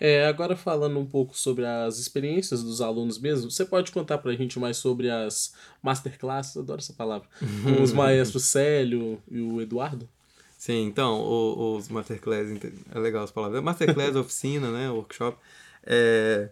É, 0.00 0.24
agora 0.26 0.56
falando 0.56 0.98
um 0.98 1.04
pouco 1.04 1.36
sobre 1.36 1.66
as 1.66 1.98
experiências 1.98 2.62
dos 2.62 2.80
alunos 2.80 3.18
mesmo, 3.18 3.50
você 3.50 3.66
pode 3.66 3.92
contar 3.92 4.16
para 4.16 4.32
a 4.32 4.34
gente 4.34 4.58
mais 4.58 4.78
sobre 4.78 5.10
as 5.10 5.52
masterclasses, 5.82 6.56
adoro 6.56 6.80
essa 6.80 6.94
palavra, 6.94 7.28
com 7.62 7.82
os 7.84 7.92
maestros 7.92 8.44
Célio 8.44 9.22
e 9.30 9.40
o 9.40 9.60
Eduardo? 9.60 10.08
Sim, 10.56 10.84
então, 10.84 11.20
os, 11.20 11.84
os 11.84 11.88
masterclass, 11.90 12.48
é 12.94 12.98
legal 12.98 13.24
as 13.24 13.30
palavras, 13.30 13.62
masterclass, 13.62 14.16
oficina, 14.16 14.70
né, 14.70 14.90
workshop, 14.90 15.36
é, 15.84 16.48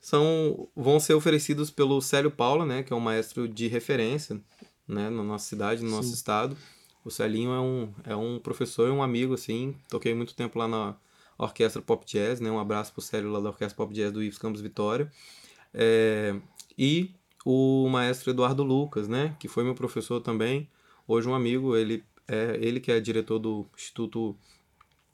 são, 0.00 0.68
vão 0.76 1.00
ser 1.00 1.14
oferecidos 1.14 1.70
pelo 1.70 2.00
Célio 2.00 2.30
Paula, 2.30 2.64
né, 2.64 2.84
que 2.84 2.92
é 2.92 2.96
um 2.96 3.00
maestro 3.00 3.48
de 3.48 3.66
referência, 3.66 4.40
né, 4.86 5.10
na 5.10 5.22
nossa 5.24 5.48
cidade, 5.48 5.82
no 5.82 5.88
Sim. 5.88 5.96
nosso 5.96 6.14
estado, 6.14 6.56
o 7.04 7.10
Celinho 7.10 7.50
é 7.52 7.60
um, 7.60 7.92
é 8.04 8.16
um 8.16 8.38
professor 8.38 8.88
e 8.88 8.90
um 8.90 9.02
amigo, 9.02 9.34
assim. 9.34 9.76
Toquei 9.90 10.14
muito 10.14 10.34
tempo 10.34 10.58
lá 10.58 10.66
na 10.66 10.96
Orquestra 11.38 11.82
Pop 11.82 12.04
Jazz, 12.06 12.40
né? 12.40 12.50
Um 12.50 12.58
abraço 12.58 12.92
pro 12.92 13.02
Célio 13.02 13.30
lá 13.30 13.40
da 13.40 13.48
Orquestra 13.48 13.76
Pop 13.76 13.92
Jazz 13.92 14.12
do 14.12 14.22
Ives 14.22 14.38
Campos 14.38 14.60
Vitória. 14.60 15.10
É, 15.72 16.36
e 16.78 17.14
o 17.44 17.88
maestro 17.88 18.30
Eduardo 18.30 18.62
Lucas, 18.62 19.08
né? 19.08 19.36
Que 19.38 19.48
foi 19.48 19.64
meu 19.64 19.74
professor 19.74 20.20
também. 20.20 20.68
Hoje 21.06 21.28
um 21.28 21.34
amigo, 21.34 21.76
ele 21.76 22.04
é 22.26 22.58
ele 22.60 22.80
que 22.80 22.90
é 22.90 23.00
diretor 23.00 23.38
do 23.38 23.66
Instituto 23.76 24.36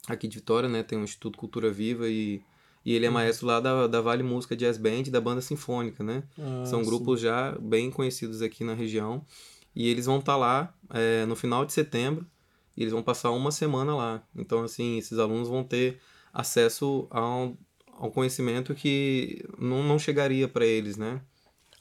aqui 0.09 0.29
de 0.29 0.37
Vitória, 0.39 0.69
né? 0.69 0.83
Tem 0.83 0.99
o 0.99 1.05
Instituto 1.05 1.39
Cultura 1.39 1.71
Viva 1.71 2.09
e, 2.09 2.43
e 2.85 2.95
ele 2.95 3.07
é 3.07 3.11
maestro 3.11 3.47
lá 3.47 3.61
da, 3.61 3.87
da 3.87 4.01
Vale 4.01 4.23
Música 4.23 4.55
Jazz 4.55 4.79
Band 4.79 5.03
e 5.07 5.11
da 5.11 5.21
Banda 5.21 5.41
Sinfônica, 5.41 6.05
né? 6.05 6.23
Ah, 6.39 6.65
São 6.67 6.85
grupos 6.85 7.21
sim. 7.21 7.27
já 7.27 7.53
bem 7.59 7.91
conhecidos 7.91 8.43
aqui 8.43 8.63
na 8.63 8.75
região. 8.75 9.25
E 9.75 9.89
eles 9.89 10.07
vão 10.07 10.19
estar 10.19 10.33
tá 10.33 10.39
lá 10.39 10.75
é, 10.91 11.25
no 11.27 11.37
final 11.37 11.65
de 11.65 11.73
setembro 11.73 12.27
e 12.81 12.83
eles 12.83 12.95
vão 12.95 13.03
passar 13.03 13.31
uma 13.31 13.53
semana 13.53 13.95
lá. 13.95 14.23
Então, 14.35 14.65
assim, 14.65 14.97
esses 14.97 15.19
alunos 15.19 15.49
vão 15.49 15.63
ter 15.63 16.01
acesso 16.33 17.07
a 17.11 17.21
um, 17.21 17.55
a 17.99 18.07
um 18.07 18.11
conhecimento 18.11 18.75
que 18.75 19.45
não, 19.59 19.83
não 19.83 19.99
chegaria 19.99 20.49
para 20.49 20.65
eles, 20.65 20.97
né? 20.97 21.21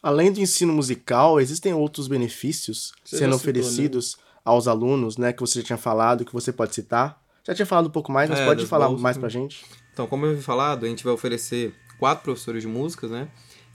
Além 0.04 0.30
do 0.30 0.42
ensino 0.42 0.74
musical, 0.74 1.40
existem 1.40 1.74
outros 1.74 2.10
benefícios 2.10 2.92
você 3.01 3.18
sendo 3.18 3.38
citou, 3.38 3.38
oferecidos 3.38 4.18
né? 4.18 4.24
aos 4.44 4.68
alunos, 4.68 5.16
né? 5.16 5.31
Que 5.31 5.40
você 5.40 5.62
já 5.62 5.68
tinha 5.68 5.78
falado, 5.78 6.25
que 6.25 6.34
você 6.34 6.51
pode 6.51 6.75
citar. 6.75 7.24
Já 7.48 7.56
tinha 7.56 7.66
falado 7.66 7.88
um 7.88 7.92
pouco 7.92 8.12
mais, 8.12 8.30
mas 8.30 8.40
é, 8.40 8.45
pode 8.45 8.66
falar 8.66 8.88
bolsas, 8.88 9.02
mais 9.02 9.18
pra 9.18 9.30
gente. 9.30 9.66
Então, 9.94 10.06
como 10.06 10.26
eu 10.26 10.31
havia 10.31 10.44
falado, 10.44 10.85
a 10.85 10.90
gente 10.90 11.06
vai 11.06 11.14
oferecer 11.14 11.74
quatro 11.97 12.26
professores 12.26 12.62
de 12.62 12.68
músicas, 12.68 13.09
né? 13.09 13.30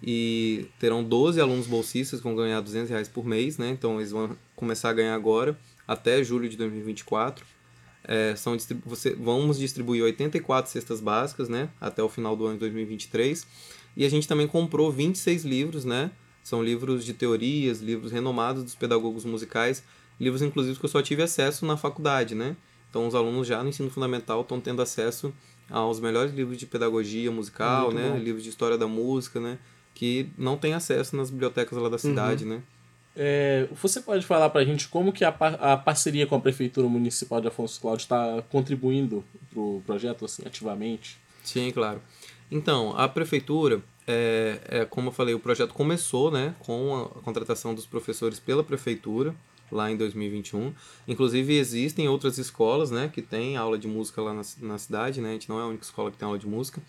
e 0.07 0.67
terão 0.79 1.03
12 1.03 1.41
alunos 1.41 1.67
bolsistas 1.67 2.21
que 2.21 2.25
vão 2.25 2.37
ganhar 2.37 2.61
200 2.61 2.91
reais 2.91 3.09
por 3.09 3.25
mês, 3.25 3.57
né? 3.57 3.71
Então 3.71 3.97
eles 3.99 4.11
vão 4.11 4.37
começar 4.55 4.91
a 4.91 4.93
ganhar 4.93 5.15
agora 5.15 5.57
até 5.87 6.23
julho 6.23 6.49
de 6.49 6.57
2024. 6.57 7.45
É, 8.07 8.35
são 8.37 8.57
você, 8.85 9.15
vamos 9.15 9.59
distribuir 9.59 10.03
84 10.05 10.71
cestas 10.71 11.01
básicas, 11.01 11.49
né? 11.49 11.71
Até 11.81 12.03
o 12.03 12.09
final 12.09 12.37
do 12.37 12.45
ano 12.45 12.55
de 12.55 12.61
2023. 12.61 13.47
E 13.97 14.05
a 14.05 14.09
gente 14.09 14.29
também 14.29 14.47
comprou 14.47 14.91
26 14.93 15.45
livros, 15.45 15.85
né? 15.85 16.11
São 16.43 16.63
livros 16.63 17.05
de 17.05 17.15
teorias, 17.15 17.81
livros 17.81 18.13
renomados 18.13 18.63
dos 18.63 18.75
pedagogos 18.75 19.25
musicais, 19.25 19.83
livros 20.21 20.43
inclusive 20.43 20.79
que 20.79 20.85
eu 20.85 20.91
só 20.91 21.01
tive 21.01 21.23
acesso 21.23 21.65
na 21.65 21.77
faculdade, 21.77 22.35
né? 22.35 22.57
Então 22.91 23.07
os 23.07 23.15
alunos 23.15 23.47
já 23.47 23.63
no 23.63 23.71
ensino 23.71 23.91
fundamental 23.91 24.43
estão 24.43 24.61
tendo 24.61 24.83
acesso 24.83 25.33
aos 25.71 25.99
melhores 25.99 26.35
livros 26.35 26.59
de 26.59 26.67
pedagogia 26.67 27.31
musical, 27.31 27.87
Muito 27.87 27.97
né? 27.97 28.11
Bom. 28.11 28.19
Livros 28.19 28.43
de 28.43 28.51
história 28.51 28.77
da 28.77 28.87
música, 28.87 29.41
né? 29.41 29.59
que 29.95 30.29
não 30.37 30.57
tem 30.57 30.75
acesso 30.75 31.17
nas 31.17 31.31
bibliotecas 31.31 31.79
lá 31.79 31.89
da 31.89 31.99
cidade, 31.99 32.45
uhum. 32.45 32.51
né? 32.51 32.63
É, 33.17 33.69
você 33.81 34.01
pode 34.01 34.27
falar 34.27 34.51
para 34.51 34.61
a 34.61 34.65
gente 34.65 34.89
como 34.89 35.13
que 35.13 35.25
a, 35.25 35.31
par 35.31 35.55
a 35.63 35.77
parceria 35.77 36.27
com 36.27 36.35
a 36.35 36.41
Prefeitura 36.41 36.89
Municipal 36.89 37.41
de 37.41 37.47
Afonso 37.47 37.81
Cláudio 37.81 38.03
está 38.03 38.43
contribuindo 38.51 39.25
para 39.51 39.61
o 39.61 39.83
projeto 39.87 40.25
assim, 40.25 40.43
ativamente? 40.45 41.19
Sim, 41.45 41.71
claro. 41.71 42.03
Então, 42.51 42.97
a 42.97 43.09
Prefeitura, 43.09 43.83
é, 44.07 44.59
é, 44.69 44.85
como 44.85 45.09
eu 45.09 45.13
falei, 45.13 45.35
o 45.35 45.39
projeto 45.39 45.73
começou 45.73 46.31
né, 46.31 46.55
com 46.61 46.97
a 46.97 47.23
contratação 47.23 47.75
dos 47.75 47.87
professores 47.87 48.41
pela 48.41 48.65
Prefeitura, 48.65 49.35
lá 49.71 49.91
em 49.91 49.97
2021. 49.97 50.73
Inclusive, 51.07 51.57
existem 51.57 52.09
outras 52.09 52.39
escolas 52.39 52.91
né, 52.91 53.11
que 53.13 53.23
têm 53.23 53.57
aula 53.57 53.79
de 53.79 53.89
música 53.89 54.21
lá 54.21 54.33
na, 54.33 54.43
na 54.61 54.79
cidade, 54.79 55.21
né? 55.21 55.31
a 55.31 55.33
gente 55.33 55.49
não 55.49 55.59
é 55.59 55.63
a 55.63 55.67
única 55.67 55.85
escola 55.85 56.11
que 56.11 56.17
tem 56.17 56.27
aula 56.27 56.39
de 56.39 56.47
música. 56.47 56.83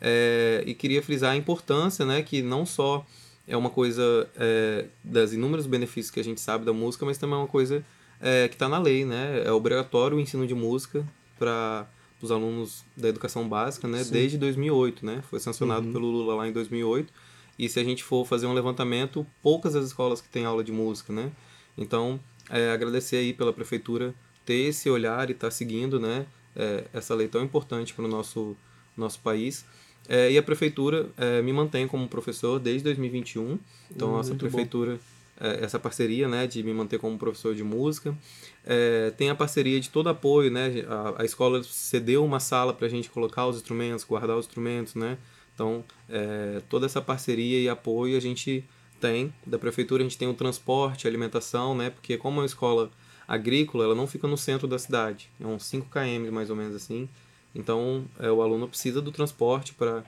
É, 0.00 0.62
e 0.66 0.74
queria 0.74 1.02
frisar 1.02 1.32
a 1.32 1.36
importância, 1.36 2.04
né, 2.06 2.22
que 2.22 2.40
não 2.40 2.64
só 2.64 3.04
é 3.46 3.56
uma 3.56 3.70
coisa 3.70 4.28
é, 4.36 4.86
das 5.02 5.32
inúmeros 5.32 5.66
benefícios 5.66 6.10
que 6.10 6.20
a 6.20 6.24
gente 6.24 6.40
sabe 6.40 6.64
da 6.64 6.72
música, 6.72 7.04
mas 7.04 7.18
também 7.18 7.36
é 7.36 7.38
uma 7.38 7.48
coisa 7.48 7.84
é, 8.20 8.48
que 8.48 8.54
está 8.54 8.68
na 8.68 8.78
lei, 8.78 9.04
né? 9.04 9.42
É 9.44 9.52
obrigatório 9.52 10.16
o 10.16 10.20
ensino 10.20 10.46
de 10.46 10.54
música 10.54 11.06
para 11.38 11.88
os 12.22 12.30
alunos 12.30 12.84
da 12.96 13.08
educação 13.08 13.48
básica, 13.48 13.88
né? 13.88 14.04
Sim. 14.04 14.12
Desde 14.12 14.38
2008, 14.38 15.04
né? 15.04 15.22
Foi 15.28 15.40
sancionado 15.40 15.86
uhum. 15.86 15.92
pelo 15.92 16.10
Lula 16.10 16.34
lá 16.34 16.48
em 16.48 16.52
2008. 16.52 17.12
E 17.58 17.68
se 17.68 17.78
a 17.80 17.84
gente 17.84 18.04
for 18.04 18.26
fazer 18.26 18.46
um 18.46 18.52
levantamento, 18.52 19.26
poucas 19.42 19.74
as 19.74 19.86
escolas 19.86 20.20
que 20.20 20.28
têm 20.28 20.44
aula 20.44 20.62
de 20.62 20.72
música, 20.72 21.12
né? 21.12 21.30
Então, 21.76 22.20
é, 22.48 22.70
agradecer 22.70 23.16
aí 23.16 23.32
pela 23.32 23.52
prefeitura 23.52 24.14
ter 24.44 24.68
esse 24.68 24.90
olhar 24.90 25.28
e 25.28 25.32
estar 25.32 25.46
tá 25.46 25.50
seguindo 25.50 26.00
né, 26.00 26.26
é, 26.56 26.84
essa 26.92 27.14
lei 27.14 27.28
tão 27.28 27.42
importante 27.42 27.94
para 27.94 28.04
o 28.04 28.08
nosso, 28.08 28.56
nosso 28.96 29.20
país. 29.20 29.64
É, 30.08 30.30
e 30.30 30.38
a 30.38 30.42
prefeitura 30.42 31.08
é, 31.16 31.40
me 31.40 31.52
mantém 31.52 31.86
como 31.86 32.08
professor 32.08 32.58
desde 32.58 32.84
2021. 32.84 33.58
Então, 33.90 34.10
Hum, 34.10 34.16
muito 34.16 34.36
prefeitura, 34.36 34.98
é, 35.40 35.64
essa 35.64 35.78
parceria 35.78 36.28
né, 36.28 36.46
de 36.46 36.62
me 36.62 36.72
manter 36.74 36.98
como 36.98 37.16
professor 37.16 37.54
de 37.54 37.62
música. 37.62 38.16
É, 38.64 39.12
tem 39.16 39.30
a 39.30 39.34
parceria 39.34 39.80
de 39.80 39.88
todo 39.88 40.08
apoio, 40.08 40.50
né? 40.50 40.84
A, 40.88 41.22
a 41.22 41.24
escola 41.24 41.62
cedeu 41.62 42.24
uma 42.24 42.40
sala 42.40 42.74
para 42.74 42.86
a 42.86 42.90
gente 42.90 43.08
colocar 43.08 43.46
os 43.46 43.56
instrumentos, 43.56 44.04
guardar 44.04 44.36
os 44.36 44.46
instrumentos, 44.46 44.94
né? 44.94 45.16
Então, 45.54 45.84
é, 46.08 46.60
toda 46.68 46.86
essa 46.86 47.00
parceria 47.00 47.60
e 47.60 47.68
apoio 47.68 48.16
a 48.16 48.20
gente 48.20 48.64
tem. 49.00 49.32
Da 49.46 49.58
prefeitura 49.58 50.02
a 50.02 50.04
gente 50.04 50.18
tem 50.18 50.28
o 50.28 50.34
transporte, 50.34 51.06
a 51.06 51.10
alimentação, 51.10 51.74
né? 51.74 51.90
Porque 51.90 52.16
como 52.16 52.38
é 52.38 52.42
uma 52.42 52.46
escola 52.46 52.90
agrícola, 53.26 53.84
ela 53.84 53.94
não 53.94 54.06
fica 54.06 54.26
no 54.26 54.36
centro 54.36 54.66
da 54.66 54.78
cidade. 54.78 55.30
É 55.40 55.46
uns 55.46 55.64
5 55.64 55.88
km 55.88 56.30
mais 56.32 56.50
ou 56.50 56.56
menos 56.56 56.74
assim. 56.74 57.08
Então, 57.54 58.04
é, 58.18 58.30
o 58.30 58.42
aluno 58.42 58.68
precisa 58.68 59.00
do 59.00 59.10
transporte 59.10 59.74
para 59.74 60.04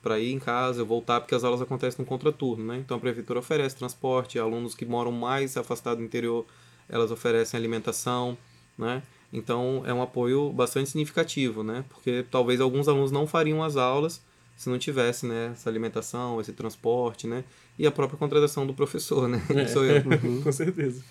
para 0.00 0.18
ir 0.18 0.32
em 0.32 0.38
casa, 0.38 0.84
voltar, 0.84 1.20
porque 1.20 1.34
as 1.34 1.42
aulas 1.42 1.60
acontecem 1.60 2.02
no 2.02 2.06
contraturno, 2.06 2.64
né? 2.64 2.78
Então 2.78 2.96
a 2.96 3.00
prefeitura 3.00 3.40
oferece 3.40 3.76
transporte, 3.76 4.38
alunos 4.38 4.74
que 4.74 4.86
moram 4.86 5.10
mais 5.10 5.56
afastados 5.56 5.98
do 5.98 6.04
interior, 6.04 6.46
elas 6.88 7.10
oferecem 7.10 7.58
alimentação, 7.58 8.38
né? 8.78 9.02
Então 9.32 9.82
é 9.84 9.92
um 9.92 10.00
apoio 10.00 10.50
bastante 10.50 10.90
significativo, 10.90 11.62
né? 11.62 11.84
Porque 11.88 12.24
talvez 12.30 12.60
alguns 12.60 12.88
alunos 12.88 13.10
não 13.10 13.26
fariam 13.26 13.62
as 13.62 13.76
aulas 13.76 14.22
se 14.56 14.68
não 14.68 14.78
tivesse, 14.78 15.24
né, 15.24 15.50
essa 15.52 15.70
alimentação, 15.70 16.40
esse 16.40 16.52
transporte, 16.52 17.28
né? 17.28 17.44
E 17.78 17.86
a 17.86 17.92
própria 17.92 18.18
contratação 18.18 18.66
do 18.66 18.74
professor, 18.74 19.28
né? 19.28 19.40
Que 19.46 19.68
sou 19.68 19.84
eu. 19.84 20.02
Com 20.42 20.50
certeza. 20.50 21.04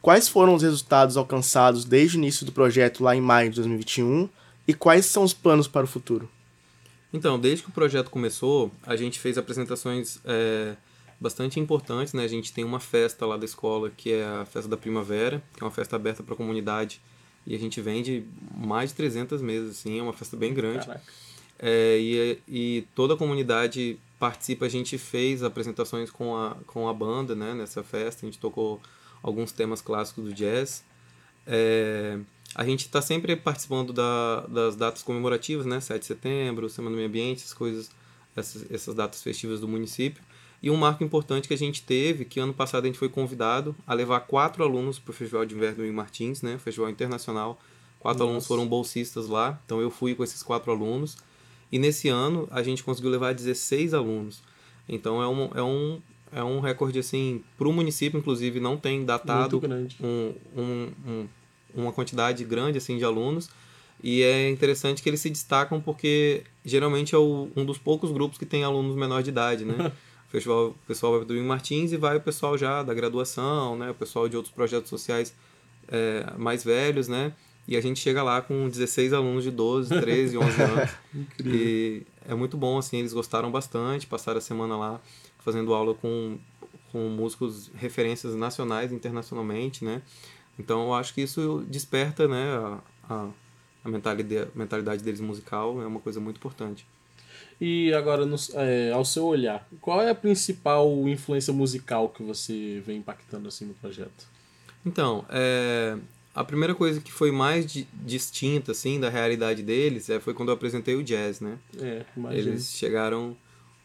Quais 0.00 0.28
foram 0.28 0.54
os 0.54 0.62
resultados 0.62 1.16
alcançados 1.16 1.84
desde 1.84 2.16
o 2.16 2.18
início 2.18 2.46
do 2.46 2.52
projeto 2.52 3.02
lá 3.02 3.16
em 3.16 3.20
maio 3.20 3.50
de 3.50 3.56
2021 3.56 4.28
e 4.66 4.74
quais 4.74 5.06
são 5.06 5.22
os 5.22 5.32
planos 5.32 5.68
para 5.68 5.84
o 5.84 5.86
futuro? 5.86 6.28
Então, 7.12 7.38
desde 7.38 7.62
que 7.62 7.70
o 7.70 7.72
projeto 7.72 8.10
começou, 8.10 8.72
a 8.82 8.96
gente 8.96 9.20
fez 9.20 9.38
apresentações 9.38 10.18
é, 10.24 10.74
bastante 11.20 11.60
importantes, 11.60 12.12
né? 12.12 12.24
A 12.24 12.28
gente 12.28 12.52
tem 12.52 12.64
uma 12.64 12.80
festa 12.80 13.24
lá 13.24 13.36
da 13.36 13.44
escola, 13.44 13.90
que 13.90 14.12
é 14.12 14.24
a 14.24 14.44
Festa 14.44 14.68
da 14.68 14.76
Primavera, 14.76 15.42
que 15.56 15.62
é 15.62 15.64
uma 15.64 15.70
festa 15.70 15.94
aberta 15.96 16.22
para 16.22 16.34
a 16.34 16.36
comunidade, 16.36 17.00
e 17.46 17.54
a 17.54 17.58
gente 17.58 17.80
vende 17.80 18.24
mais 18.56 18.90
de 18.90 18.96
300 18.96 19.40
mesas, 19.42 19.70
assim, 19.70 19.98
é 19.98 20.02
uma 20.02 20.12
festa 20.12 20.36
bem 20.36 20.52
grande. 20.52 20.88
É, 21.58 21.98
e, 22.00 22.38
e 22.48 22.86
toda 22.94 23.14
a 23.14 23.16
comunidade 23.16 23.96
participa, 24.18 24.66
a 24.66 24.68
gente 24.68 24.98
fez 24.98 25.42
apresentações 25.42 26.10
com 26.10 26.36
a, 26.36 26.56
com 26.66 26.88
a 26.88 26.92
banda, 26.92 27.34
né? 27.34 27.54
Nessa 27.54 27.84
festa, 27.84 28.26
a 28.26 28.28
gente 28.28 28.40
tocou 28.40 28.80
alguns 29.22 29.52
temas 29.52 29.80
clássicos 29.80 30.24
do 30.24 30.32
jazz. 30.32 30.84
É, 31.46 32.18
a 32.54 32.64
gente 32.64 32.80
está 32.86 33.02
sempre 33.02 33.34
participando 33.36 33.92
da, 33.92 34.46
das 34.48 34.76
datas 34.76 35.02
comemorativas, 35.02 35.66
né? 35.66 35.80
7 35.80 36.00
de 36.00 36.06
setembro, 36.06 36.68
Semana 36.68 36.94
do 36.94 36.96
Meio 36.96 37.08
Ambiente, 37.08 37.38
essas 37.42 37.54
coisas, 37.54 37.90
essas, 38.36 38.70
essas 38.70 38.94
datas 38.94 39.22
festivas 39.22 39.60
do 39.60 39.66
município. 39.68 40.22
E 40.62 40.70
um 40.70 40.76
marco 40.76 41.04
importante 41.04 41.46
que 41.46 41.52
a 41.54 41.58
gente 41.58 41.82
teve, 41.82 42.24
que 42.24 42.40
ano 42.40 42.54
passado 42.54 42.84
a 42.84 42.86
gente 42.86 42.98
foi 42.98 43.08
convidado 43.08 43.76
a 43.86 43.92
levar 43.92 44.20
quatro 44.20 44.62
alunos 44.64 44.98
para 44.98 45.10
o 45.10 45.14
Festival 45.14 45.44
de 45.44 45.54
Inverno 45.54 45.84
em 45.84 45.92
Martins, 45.92 46.40
né? 46.42 46.56
Festival 46.58 46.88
internacional. 46.88 47.60
Quatro 48.00 48.20
Nossa. 48.20 48.30
alunos 48.30 48.46
foram 48.46 48.66
bolsistas 48.66 49.28
lá, 49.28 49.60
então 49.64 49.80
eu 49.80 49.90
fui 49.90 50.14
com 50.14 50.22
esses 50.24 50.42
quatro 50.42 50.70
alunos. 50.70 51.16
E 51.72 51.78
nesse 51.78 52.08
ano 52.08 52.46
a 52.50 52.62
gente 52.62 52.84
conseguiu 52.84 53.10
levar 53.10 53.34
16 53.34 53.92
alunos. 53.94 54.42
Então 54.88 55.20
é 55.22 55.26
um, 55.28 55.50
é 55.54 55.62
um, 55.62 56.00
é 56.32 56.44
um 56.44 56.60
recorde 56.60 56.98
assim, 56.98 57.42
para 57.58 57.66
o 57.68 57.72
município, 57.72 58.18
inclusive, 58.18 58.60
não 58.60 58.76
tem 58.76 59.04
datado 59.04 59.58
um, 60.00 60.34
um, 60.56 60.92
um- 61.06 61.28
uma 61.74 61.92
quantidade 61.92 62.44
grande 62.44 62.78
assim 62.78 62.96
de 62.98 63.04
alunos 63.04 63.48
e 64.02 64.22
é 64.22 64.50
interessante 64.50 65.02
que 65.02 65.08
eles 65.08 65.20
se 65.20 65.30
destacam 65.30 65.80
porque 65.80 66.42
geralmente 66.64 67.14
é 67.14 67.18
o- 67.18 67.48
um 67.56 67.64
dos 67.64 67.78
poucos 67.78 68.10
grupos 68.12 68.38
que 68.38 68.44
tem 68.46 68.62
alunos 68.64 68.96
menor 68.96 69.22
de 69.22 69.30
idade, 69.30 69.64
né? 69.64 69.74
o 70.28 70.30
festival, 70.30 70.68
o 70.70 70.74
pessoal 70.86 71.12
vai 71.12 71.20
do 71.22 71.26
Domingo 71.26 71.46
Martins 71.48 71.92
e 71.92 71.96
vai 71.96 72.16
o 72.16 72.20
pessoal 72.20 72.58
já 72.58 72.82
da 72.82 72.92
graduação, 72.92 73.76
né? 73.78 73.90
O 73.90 73.94
pessoal 73.94 74.28
de 74.28 74.36
outros 74.36 74.52
projetos 74.54 74.90
sociais 74.90 75.34
é, 75.88 76.26
mais 76.36 76.62
velhos, 76.64 77.08
né? 77.08 77.32
E 77.66 77.76
a 77.78 77.80
gente 77.80 77.98
chega 77.98 78.22
lá 78.22 78.42
com 78.42 78.68
16 78.68 79.14
alunos 79.14 79.42
de 79.42 79.50
12, 79.50 79.88
13, 80.00 80.36
11 80.36 80.62
anos. 80.62 80.90
E 81.46 82.02
é 82.28 82.34
muito 82.34 82.58
bom, 82.58 82.76
assim, 82.76 82.98
eles 82.98 83.12
gostaram 83.14 83.50
bastante, 83.50 84.06
passaram 84.06 84.36
a 84.36 84.40
semana 84.40 84.76
lá 84.76 85.00
fazendo 85.38 85.72
aula 85.72 85.94
com, 85.94 86.36
com 86.92 87.08
músicos 87.08 87.70
referências 87.74 88.34
nacionais 88.34 88.92
e 88.92 88.94
internacionalmente, 88.94 89.82
né? 89.82 90.02
Então 90.58 90.82
eu 90.84 90.94
acho 90.94 91.12
que 91.14 91.20
isso 91.22 91.64
desperta, 91.68 92.28
né, 92.28 92.44
a, 93.08 93.28
a, 93.84 93.88
mentalidade, 93.88 94.50
a 94.54 94.58
mentalidade 94.58 95.02
deles 95.02 95.20
musical, 95.20 95.80
é 95.82 95.86
uma 95.86 96.00
coisa 96.00 96.20
muito 96.20 96.36
importante. 96.36 96.86
E 97.60 97.92
agora, 97.94 98.24
no- 98.26 98.36
é, 98.54 98.90
ao 98.92 99.04
seu 99.04 99.24
olhar, 99.26 99.66
qual 99.80 100.00
é 100.02 100.10
a 100.10 100.14
principal 100.14 100.90
influência 101.08 101.52
musical 101.52 102.08
que 102.08 102.22
você 102.22 102.82
vê 102.84 102.94
impactando 102.94 103.48
assim 103.48 103.64
no 103.66 103.74
projeto? 103.74 104.26
Então, 104.84 105.24
é, 105.30 105.96
a 106.34 106.44
primeira 106.44 106.74
coisa 106.74 107.00
que 107.00 107.12
foi 107.12 107.30
mais 107.30 107.64
di- 107.64 107.86
distinta, 107.92 108.72
assim, 108.72 108.98
da 109.00 109.08
realidade 109.08 109.62
deles 109.62 110.10
é, 110.10 110.18
foi 110.20 110.34
quando 110.34 110.48
eu 110.50 110.54
apresentei 110.54 110.94
o 110.94 111.02
jazz, 111.02 111.40
né? 111.40 111.58
É. 111.80 112.04
Eles 112.32 112.70
chegaram 112.72 113.36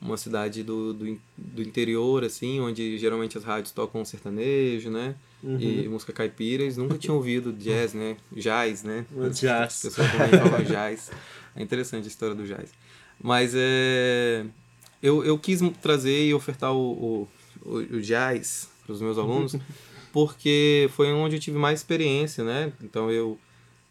uma 0.01 0.17
cidade 0.17 0.63
do, 0.63 0.93
do, 0.93 1.19
do 1.38 1.61
interior, 1.61 2.23
assim, 2.23 2.59
onde 2.59 2.97
geralmente 2.97 3.38
as 3.38 3.43
rádios 3.43 3.71
tocam 3.71 4.03
sertanejo, 4.03 4.89
né? 4.89 5.15
E 5.43 5.88
música 5.88 6.12
caipira, 6.12 6.63
eles 6.63 6.77
nunca 6.77 6.98
tinham 6.98 7.15
ouvido 7.15 7.53
jazz, 7.53 7.93
né? 7.93 8.17
Jazz, 8.31 8.84
né? 8.84 9.05
O 9.15 9.29
jazz. 9.29 9.86
As 9.86 9.96
pessoas 9.96 10.12
também 10.12 10.29
falam 10.29 10.63
jazz. 10.63 11.12
É 11.55 11.63
interessante 11.63 12.05
a 12.05 12.08
história 12.08 12.36
do 12.36 12.46
jazz. 12.46 12.72
Mas 13.22 13.53
é, 13.55 14.46
eu, 15.01 15.24
eu 15.24 15.38
quis 15.38 15.62
trazer 15.81 16.27
e 16.27 16.34
ofertar 16.34 16.74
o, 16.74 17.27
o, 17.63 17.69
o, 17.69 17.77
o 17.77 18.01
jazz 18.01 18.69
para 18.84 18.93
os 18.93 19.01
meus 19.01 19.17
alunos, 19.17 19.55
porque 20.12 20.89
foi 20.93 21.12
onde 21.13 21.36
eu 21.36 21.39
tive 21.39 21.58
mais 21.58 21.79
experiência, 21.79 22.43
né? 22.43 22.74
Então 22.81 23.12
eu, 23.12 23.38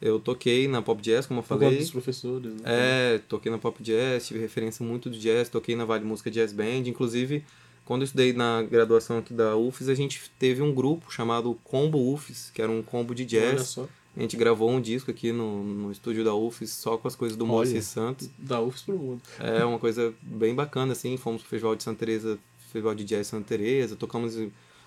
eu 0.01 0.19
toquei 0.19 0.69
na 0.69 0.83
Pop 0.83 1.01
Jazz, 1.01 1.27
como 1.27 1.41
eu 1.41 1.45
falei. 1.45 1.79
dos 1.79 1.91
professores, 1.91 2.53
né? 2.55 2.61
É, 2.65 3.21
toquei 3.29 3.51
na 3.51 3.59
Pop 3.59 3.83
Jazz, 3.83 4.27
tive 4.27 4.41
referência 4.41 4.85
muito 4.85 5.09
do 5.09 5.19
jazz, 5.19 5.49
toquei 5.49 5.75
na 5.75 5.85
Vale 5.85 6.05
Música 6.05 6.31
Jazz 6.31 6.53
Band. 6.53 6.87
Inclusive, 6.87 7.45
quando 7.89 8.03
eu 8.03 8.05
estudei 8.05 8.35
na 8.35 8.61
graduação 8.61 9.17
aqui 9.17 9.33
da 9.33 9.57
UFES, 9.57 9.89
a 9.89 9.95
gente 9.95 10.31
teve 10.39 10.61
um 10.61 10.75
grupo 10.75 11.11
chamado 11.11 11.59
Combo 11.65 12.13
UFES, 12.13 12.51
que 12.53 12.61
era 12.61 12.71
um 12.71 12.83
combo 12.83 13.15
de 13.15 13.23
Olha 13.23 13.55
jazz. 13.55 13.69
só, 13.69 13.89
A 14.15 14.21
gente 14.21 14.37
gravou 14.37 14.71
um 14.71 14.79
disco 14.79 15.11
aqui 15.11 15.33
no, 15.33 15.65
no 15.65 15.91
estúdio 15.91 16.23
da 16.23 16.35
UFES 16.35 16.69
só 16.69 16.99
com 16.99 17.09
as 17.09 17.17
coisas 17.17 17.35
do. 17.35 17.47
Moacir 17.47 17.83
Santos. 17.83 18.29
da 18.37 18.61
UFS 18.61 18.83
pro 18.83 18.99
mundo. 18.99 19.23
É 19.41 19.65
uma 19.65 19.79
coisa 19.79 20.13
bem 20.21 20.55
bacana, 20.55 20.93
assim. 20.93 21.17
Fomos 21.17 21.41
pro 21.41 21.49
Festival 21.49 21.75
de 21.75 21.83
Santa 21.83 22.01
Teresa, 22.01 22.39
Festival 22.59 22.95
de 22.95 23.05
Jazz 23.05 23.27
Santa 23.27 23.49
Teresa, 23.49 23.97
tocamos 23.97 24.37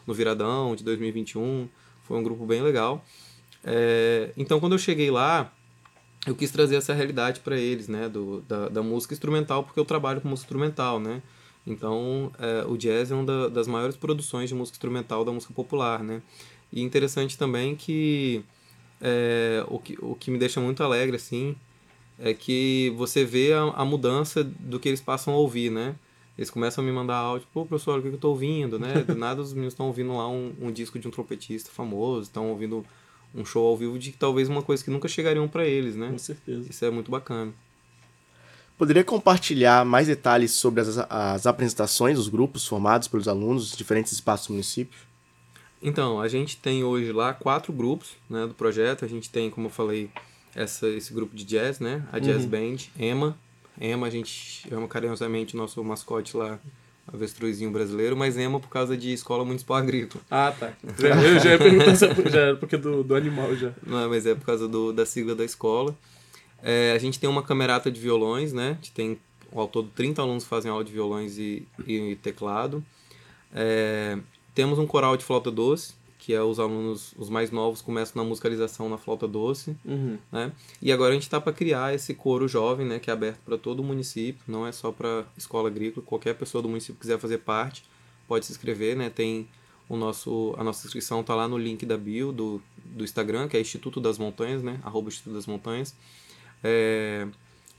no 0.05 0.13
Viradão 0.13 0.75
de 0.75 0.83
2021. 0.83 1.67
Foi 2.03 2.19
um 2.19 2.21
grupo 2.21 2.45
bem 2.45 2.61
legal. 2.61 3.03
É, 3.63 4.29
então, 4.37 4.59
quando 4.59 4.73
eu 4.73 4.77
cheguei 4.77 5.09
lá, 5.09 5.51
eu 6.27 6.35
quis 6.35 6.51
trazer 6.51 6.75
essa 6.75 6.93
realidade 6.93 7.39
para 7.39 7.57
eles, 7.57 7.87
né? 7.87 8.07
Do, 8.07 8.41
da, 8.41 8.69
da 8.69 8.83
música 8.83 9.15
instrumental, 9.15 9.63
porque 9.63 9.79
eu 9.79 9.85
trabalho 9.85 10.21
com 10.21 10.29
música 10.29 10.45
instrumental, 10.45 10.99
né? 10.99 11.19
Então, 11.65 12.31
é, 12.39 12.65
o 12.67 12.75
jazz 12.77 13.11
é 13.11 13.15
uma 13.15 13.23
da- 13.25 13.47
das 13.47 13.67
maiores 13.67 13.95
produções 13.95 14.49
de 14.49 14.55
música 14.55 14.75
instrumental 14.75 15.23
da 15.23 15.31
música 15.31 15.53
popular, 15.53 16.03
né? 16.03 16.21
E 16.73 16.81
interessante 16.81 17.37
também 17.37 17.75
que 17.75 18.43
é, 19.01 19.63
o, 19.67 19.77
que 19.79 19.97
o 20.01 20.15
que 20.15 20.31
me 20.31 20.37
deixa 20.37 20.59
muito 20.61 20.83
alegre, 20.83 21.15
assim, 21.15 21.55
é 22.19 22.33
que 22.33 22.93
você 22.97 23.23
vê 23.25 23.53
a, 23.53 23.61
a 23.63 23.85
mudança 23.85 24.43
do 24.43 24.79
que 24.79 24.87
eles 24.89 25.01
passam 25.01 25.33
a 25.33 25.37
ouvir, 25.37 25.71
né? 25.71 25.95
Eles 26.37 26.49
começam 26.49 26.83
a 26.83 26.87
me 26.87 26.91
mandar 26.93 27.17
áudio, 27.17 27.47
pô, 27.53 27.65
professor, 27.65 27.99
o 27.99 28.01
que 28.01 28.09
que 28.09 28.15
eu 28.15 28.19
tô 28.19 28.29
ouvindo, 28.29 28.79
né? 28.79 29.03
Do 29.03 29.15
nada 29.15 29.41
os 29.41 29.53
meninos 29.53 29.73
estão 29.73 29.87
ouvindo 29.87 30.15
lá 30.15 30.27
um, 30.27 30.53
um 30.61 30.71
disco 30.71 30.97
de 30.97 31.07
um 31.07 31.11
trompetista 31.11 31.69
famoso, 31.71 32.23
estão 32.23 32.49
ouvindo 32.49 32.85
um 33.35 33.45
show 33.45 33.67
ao 33.67 33.77
vivo 33.77 33.99
de 33.99 34.11
talvez 34.13 34.49
uma 34.49 34.61
coisa 34.63 34.83
que 34.83 34.89
nunca 34.89 35.07
chegariam 35.07 35.47
para 35.47 35.65
eles, 35.65 35.95
né? 35.95 36.09
Com 36.09 36.17
certeza. 36.17 36.67
Isso 36.69 36.83
é 36.85 36.89
muito 36.89 37.11
bacana. 37.11 37.53
Poderia 38.81 39.03
compartilhar 39.03 39.85
mais 39.85 40.07
detalhes 40.07 40.53
sobre 40.53 40.81
as, 40.81 40.97
as 41.07 41.45
apresentações 41.45 42.17
dos 42.17 42.27
grupos 42.27 42.65
formados 42.65 43.07
pelos 43.07 43.27
alunos 43.27 43.69
dos 43.69 43.77
diferentes 43.77 44.11
espaços 44.11 44.47
do 44.47 44.53
município? 44.53 44.99
Então, 45.79 46.19
a 46.19 46.27
gente 46.27 46.57
tem 46.57 46.83
hoje 46.83 47.11
lá 47.11 47.31
quatro 47.31 47.71
grupos 47.71 48.13
né, 48.27 48.47
do 48.47 48.55
projeto. 48.55 49.05
A 49.05 49.07
gente 49.07 49.29
tem, 49.29 49.51
como 49.51 49.67
eu 49.67 49.69
falei, 49.69 50.09
essa, 50.55 50.89
esse 50.89 51.13
grupo 51.13 51.35
de 51.35 51.43
jazz, 51.43 51.79
né? 51.79 52.03
A 52.11 52.17
Jazz 52.17 52.43
Band, 52.43 52.77
Emma. 52.97 53.37
Emma, 53.79 54.07
a 54.07 54.09
gente 54.09 54.31
chama 54.67 54.87
carinhosamente 54.87 55.53
o 55.53 55.59
nosso 55.59 55.83
mascote 55.83 56.35
lá, 56.35 56.57
avestruzinho 57.13 57.69
brasileiro, 57.69 58.17
mas 58.17 58.35
Emma 58.35 58.59
por 58.59 58.69
causa 58.69 58.97
de 58.97 59.13
Escola 59.13 59.45
Municipal 59.45 59.77
Agrícola. 59.77 60.23
Ah, 60.27 60.51
tá. 60.59 60.73
Eu 60.83 61.39
já 61.39 61.51
ia 61.51 61.59
perguntar 61.59 61.95
se 61.95 62.05
é 62.05 62.29
já 62.31 62.39
era 62.39 62.55
porque 62.55 62.77
do, 62.77 63.03
do 63.03 63.13
animal 63.13 63.55
já. 63.55 63.73
Não, 63.85 64.05
é, 64.05 64.07
mas 64.07 64.25
é 64.25 64.33
por 64.33 64.47
causa 64.47 64.67
do, 64.67 64.91
da 64.91 65.05
sigla 65.05 65.35
da 65.35 65.45
escola. 65.45 65.95
É, 66.63 66.93
a 66.95 66.97
gente 66.99 67.19
tem 67.19 67.29
uma 67.29 67.41
camerata 67.43 67.89
de 67.91 67.99
violões, 67.99 68.53
né? 68.53 68.71
A 68.71 68.73
gente 68.73 68.91
tem 68.91 69.19
ao 69.53 69.67
todo 69.67 69.89
30 69.95 70.21
alunos 70.21 70.43
que 70.43 70.49
fazem 70.49 70.71
aula 70.71 70.83
de 70.83 70.91
violões 70.91 71.37
e, 71.37 71.67
e 71.85 72.15
teclado. 72.21 72.83
É, 73.53 74.17
temos 74.55 74.79
um 74.79 74.87
coral 74.87 75.17
de 75.17 75.23
flauta 75.23 75.51
doce, 75.51 75.93
que 76.17 76.33
é 76.33 76.41
os 76.41 76.59
alunos, 76.59 77.13
os 77.17 77.29
mais 77.29 77.49
novos, 77.51 77.81
começam 77.81 78.21
na 78.21 78.27
musicalização 78.27 78.87
na 78.87 78.97
flauta 78.97 79.27
doce, 79.27 79.75
Uhum. 79.83 80.17
né? 80.31 80.51
E 80.81 80.91
agora 80.91 81.09
a 81.11 81.13
gente 81.13 81.23
está 81.23 81.41
para 81.41 81.51
criar 81.51 81.93
esse 81.95 82.13
coro 82.13 82.47
jovem, 82.47 82.85
né, 82.85 82.99
que 82.99 83.09
é 83.09 83.13
aberto 83.13 83.39
para 83.43 83.57
todo 83.57 83.79
o 83.79 83.83
município, 83.83 84.41
não 84.47 84.65
é 84.67 84.71
só 84.71 84.91
para 84.91 85.25
escola 85.35 85.67
agrícola, 85.67 86.05
qualquer 86.05 86.35
pessoa 86.35 86.61
do 86.61 86.69
município 86.69 86.95
que 86.95 87.01
quiser 87.01 87.17
fazer 87.17 87.39
parte, 87.39 87.83
pode 88.27 88.45
se 88.45 88.51
inscrever, 88.51 88.95
né? 88.95 89.09
Tem 89.09 89.47
o 89.89 89.97
nosso 89.97 90.53
a 90.57 90.63
nossa 90.63 90.85
inscrição 90.85 91.23
tá 91.23 91.33
lá 91.35 91.47
no 91.47 91.57
link 91.57 91.85
da 91.85 91.97
bio 91.97 92.31
do, 92.31 92.61
do 92.85 93.03
Instagram, 93.03 93.47
que 93.47 93.57
é 93.57 93.59
Instituto 93.61 93.99
das 93.99 94.17
Montanhas, 94.19 94.61
né? 94.61 94.79
Arroba 94.83 95.09
Instituto 95.09 95.33
das 95.33 95.47
Montanhas. 95.47 95.95
É, 96.63 97.27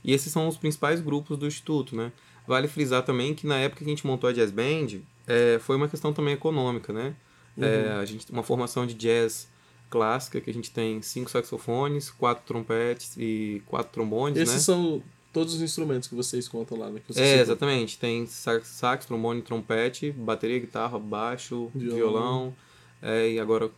E 0.03 0.13
esses 0.13 0.31
são 0.31 0.47
os 0.47 0.57
principais 0.57 0.99
grupos 0.99 1.37
do 1.37 1.47
Instituto, 1.47 1.95
né? 1.95 2.11
Vale 2.47 2.67
frisar 2.67 3.03
também 3.03 3.33
que 3.33 3.47
na 3.47 3.57
época 3.57 3.79
que 3.79 3.85
a 3.85 3.89
gente 3.89 4.05
montou 4.05 4.29
a 4.29 4.33
Jazz 4.33 4.51
Band, 4.51 4.99
é, 5.25 5.59
foi 5.59 5.75
uma 5.77 5.87
questão 5.87 6.11
também 6.11 6.33
econômica, 6.33 6.91
né? 6.91 7.15
É, 7.57 7.91
a 7.99 8.05
gente 8.05 8.31
uma 8.31 8.43
formação 8.43 8.85
de 8.85 8.95
jazz 8.95 9.47
clássica 9.89 10.41
que 10.41 10.49
a 10.49 10.53
gente 10.53 10.71
tem 10.71 11.01
cinco 11.03 11.29
saxofones, 11.29 12.09
quatro 12.09 12.43
trompetes 12.45 13.15
e 13.15 13.61
quatro 13.67 13.93
trombones, 13.93 14.37
Esses 14.39 14.55
né? 14.55 14.59
são 14.59 15.03
todos 15.31 15.53
os 15.53 15.61
instrumentos 15.61 16.07
que 16.07 16.15
vocês 16.15 16.47
contam 16.47 16.77
lá, 16.77 16.89
né? 16.89 16.99
É, 17.09 17.13
citam. 17.13 17.25
exatamente. 17.25 17.99
Tem 17.99 18.25
sax, 18.25 18.67
sax, 18.67 19.05
trombone, 19.05 19.41
trompete, 19.41 20.11
bateria, 20.11 20.59
guitarra, 20.59 20.97
baixo, 20.97 21.71
Violão. 21.75 21.95
violão, 21.95 22.55
é, 23.01 23.31
e 23.31 23.39
agora 23.39 23.69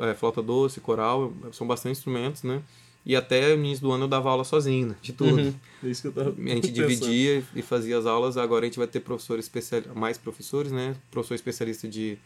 é, 0.00 0.14
flauta 0.14 0.42
doce, 0.42 0.80
coral, 0.80 1.32
são 1.52 1.66
bastante 1.66 1.92
instrumentos, 1.92 2.42
né? 2.42 2.62
E 3.04 3.16
até 3.16 3.56
no 3.56 3.64
início 3.64 3.82
do 3.82 3.92
ano 3.92 4.04
eu 4.04 4.08
dava 4.08 4.30
aula 4.30 4.44
sozinho, 4.44 4.88
né? 4.88 4.96
de 5.00 5.12
tudo. 5.12 5.40
Uhum. 5.40 5.54
É 5.82 5.88
isso 5.88 6.02
que 6.02 6.08
eu 6.08 6.12
tava 6.12 6.30
A 6.30 6.32
gente 6.34 6.68
pensando. 6.68 6.88
dividia 6.88 7.42
e 7.54 7.62
fazia 7.62 7.98
as 7.98 8.06
aulas, 8.06 8.36
agora 8.36 8.64
a 8.64 8.68
gente 8.68 8.78
vai 8.78 8.86
ter 8.86 9.00
professores 9.00 9.46
especial, 9.46 9.82
mais 9.94 10.18
professores, 10.18 10.70
né? 10.70 10.94
Professor 11.10 11.34
especialista 11.34 11.88
de 11.88 12.18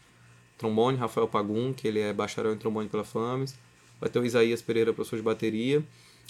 trombone, 0.57 0.97
Rafael 0.97 1.27
Pagum, 1.27 1.73
que 1.73 1.87
ele 1.87 1.99
é 1.99 2.11
bacharel 2.11 2.53
em 2.53 2.57
trombone 2.57 2.89
pela 2.89 3.03
FAMES. 3.03 3.55
Vai 3.99 4.09
ter 4.09 4.19
o 4.19 4.25
Isaías 4.25 4.61
Pereira, 4.61 4.91
professor 4.93 5.15
de 5.15 5.21
bateria, 5.21 5.83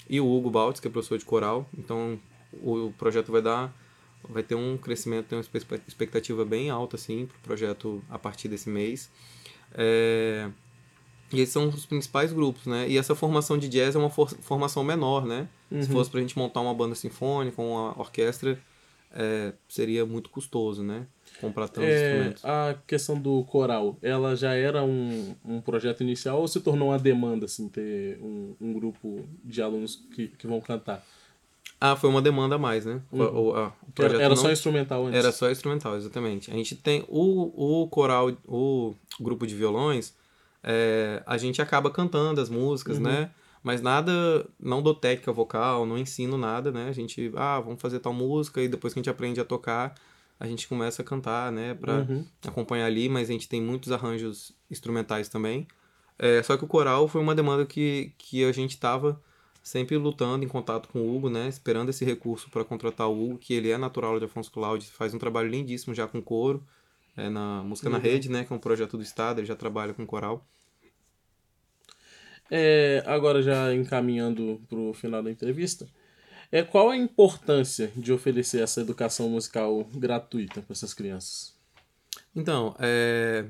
e 0.08 0.20
o 0.20 0.26
Hugo 0.26 0.50
Baltz, 0.50 0.78
que 0.78 0.86
é 0.86 0.90
professor 0.90 1.18
de 1.18 1.24
coral. 1.24 1.68
Então 1.76 2.18
o 2.62 2.92
projeto 2.96 3.32
vai 3.32 3.42
dar 3.42 3.74
vai 4.28 4.42
ter 4.42 4.54
um 4.54 4.76
crescimento, 4.76 5.26
tem 5.26 5.38
uma 5.38 5.44
expectativa 5.86 6.44
bem 6.44 6.70
alta 6.70 6.96
assim 6.96 7.26
para 7.26 7.36
o 7.36 7.40
projeto 7.40 8.02
a 8.10 8.18
partir 8.18 8.48
desse 8.48 8.68
mês. 8.68 9.10
É, 9.74 10.48
e 11.36 11.40
esses 11.42 11.52
são 11.52 11.68
os 11.68 11.86
principais 11.86 12.32
grupos, 12.32 12.66
né? 12.66 12.88
E 12.88 12.96
essa 12.98 13.14
formação 13.14 13.56
de 13.58 13.68
jazz 13.68 13.94
é 13.94 13.98
uma 13.98 14.10
for- 14.10 14.28
formação 14.40 14.82
menor, 14.84 15.24
né? 15.26 15.48
Se 15.80 15.88
fosse 15.88 16.10
pra 16.10 16.20
gente 16.20 16.38
montar 16.38 16.60
uma 16.60 16.72
banda 16.74 16.94
sinfônica, 16.94 17.60
uma 17.60 17.98
orquestra, 17.98 18.58
é, 19.12 19.52
seria 19.68 20.04
muito 20.06 20.30
custoso, 20.30 20.82
né? 20.82 21.06
Comprar 21.40 21.68
tantos 21.68 21.90
É, 21.90 22.02
instrumentos. 22.04 22.44
a 22.44 22.74
questão 22.86 23.18
do 23.20 23.42
coral, 23.44 23.96
ela 24.00 24.34
já 24.36 24.54
era 24.54 24.82
um, 24.84 25.34
um 25.44 25.60
projeto 25.60 26.02
inicial 26.02 26.40
ou 26.40 26.48
se 26.48 26.60
tornou 26.60 26.88
uma 26.88 26.98
demanda, 26.98 27.44
assim, 27.46 27.68
ter 27.68 28.18
um, 28.22 28.54
um 28.60 28.72
grupo 28.72 29.24
de 29.44 29.60
alunos 29.60 29.96
que, 30.14 30.28
que 30.28 30.46
vão 30.46 30.60
cantar? 30.60 31.04
Ah, 31.78 31.94
foi 31.94 32.08
uma 32.08 32.22
demanda 32.22 32.54
a 32.54 32.58
mais, 32.58 32.86
né? 32.86 33.02
O, 33.12 33.18
o- 33.22 33.54
a- 33.54 33.68
o 33.98 34.02
era 34.02 34.14
era 34.22 34.28
não- 34.30 34.36
só 34.36 34.50
instrumental 34.50 35.04
antes? 35.06 35.18
Era 35.18 35.30
só 35.30 35.50
instrumental, 35.50 35.94
exatamente. 35.96 36.50
A 36.50 36.54
gente 36.54 36.74
tem 36.74 37.04
o, 37.08 37.82
o 37.82 37.88
coral, 37.88 38.32
o 38.46 38.94
grupo 39.20 39.46
de 39.46 39.54
violões, 39.54 40.14
é, 40.66 41.22
a 41.24 41.38
gente 41.38 41.62
acaba 41.62 41.90
cantando 41.90 42.40
as 42.40 42.50
músicas, 42.50 42.98
né? 42.98 43.30
Mas 43.62 43.80
nada, 43.80 44.48
não 44.60 44.82
dou 44.82 44.94
técnica 44.94 45.32
vocal, 45.32 45.86
não 45.86 45.96
ensino 45.96 46.36
nada, 46.36 46.72
né? 46.72 46.88
A 46.88 46.92
gente, 46.92 47.32
ah, 47.36 47.60
vamos 47.60 47.80
fazer 47.80 48.00
tal 48.00 48.12
música 48.12 48.60
e 48.60 48.68
depois 48.68 48.92
que 48.92 48.98
a 48.98 49.02
gente 49.02 49.10
aprende 49.10 49.40
a 49.40 49.44
tocar, 49.44 49.94
a 50.38 50.46
gente 50.46 50.68
começa 50.68 51.02
a 51.02 51.04
cantar, 51.04 51.52
né? 51.52 51.74
Pra 51.74 52.04
acompanhar 52.46 52.86
ali, 52.86 53.08
mas 53.08 53.30
a 53.30 53.32
gente 53.32 53.48
tem 53.48 53.62
muitos 53.62 53.92
arranjos 53.92 54.52
instrumentais 54.70 55.28
também. 55.28 55.66
É, 56.18 56.42
só 56.42 56.56
que 56.56 56.64
o 56.64 56.68
coral 56.68 57.06
foi 57.06 57.20
uma 57.20 57.34
demanda 57.34 57.64
que, 57.64 58.12
que 58.18 58.44
a 58.44 58.52
gente 58.52 58.78
tava 58.78 59.20
sempre 59.62 59.96
lutando 59.96 60.44
em 60.44 60.48
contato 60.48 60.88
com 60.88 61.00
o 61.00 61.16
Hugo, 61.16 61.28
né? 61.30 61.48
Esperando 61.48 61.90
esse 61.90 62.04
recurso 62.04 62.50
para 62.50 62.64
contratar 62.64 63.08
o 63.08 63.24
Hugo, 63.24 63.38
que 63.38 63.54
ele 63.54 63.70
é 63.70 63.78
natural 63.78 64.18
de 64.18 64.24
Afonso 64.24 64.50
Cláudio, 64.50 64.88
faz 64.92 65.12
um 65.12 65.18
trabalho 65.18 65.48
lindíssimo 65.48 65.94
já 65.94 66.06
com 66.06 66.22
coro, 66.22 66.64
é, 67.16 67.28
na 67.28 67.62
Música 67.62 67.90
na 67.90 67.98
Rede, 67.98 68.30
né? 68.30 68.44
Que 68.44 68.52
é 68.52 68.56
um 68.56 68.60
projeto 68.60 68.96
do 68.96 69.02
Estado, 69.02 69.40
ele 69.40 69.46
já 69.46 69.56
trabalha 69.56 69.92
com 69.92 70.06
coral. 70.06 70.46
É, 72.50 73.02
agora 73.06 73.42
já 73.42 73.74
encaminhando 73.74 74.60
pro 74.68 74.94
final 74.94 75.22
da 75.22 75.30
entrevista, 75.30 75.86
é, 76.50 76.62
qual 76.62 76.90
a 76.90 76.96
importância 76.96 77.90
de 77.96 78.12
oferecer 78.12 78.62
essa 78.62 78.80
educação 78.80 79.28
musical 79.28 79.84
gratuita 79.94 80.62
para 80.62 80.72
essas 80.72 80.94
crianças? 80.94 81.54
Então, 82.34 82.74
é, 82.78 83.46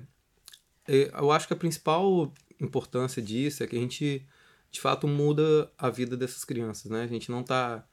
é, 0.89 1.11
eu 1.15 1.31
acho 1.31 1.47
que 1.47 1.53
a 1.53 1.57
principal 1.57 2.33
importância 2.61 3.21
disso 3.21 3.63
é 3.63 3.67
que 3.67 3.77
a 3.77 3.81
gente, 3.81 4.27
de 4.71 4.81
fato, 4.81 5.07
muda 5.07 5.71
a 5.77 5.91
vida 5.91 6.17
dessas 6.17 6.45
crianças, 6.45 6.91
né? 6.91 7.03
A 7.03 7.07
gente 7.07 7.31
não 7.31 7.43
tá... 7.43 7.85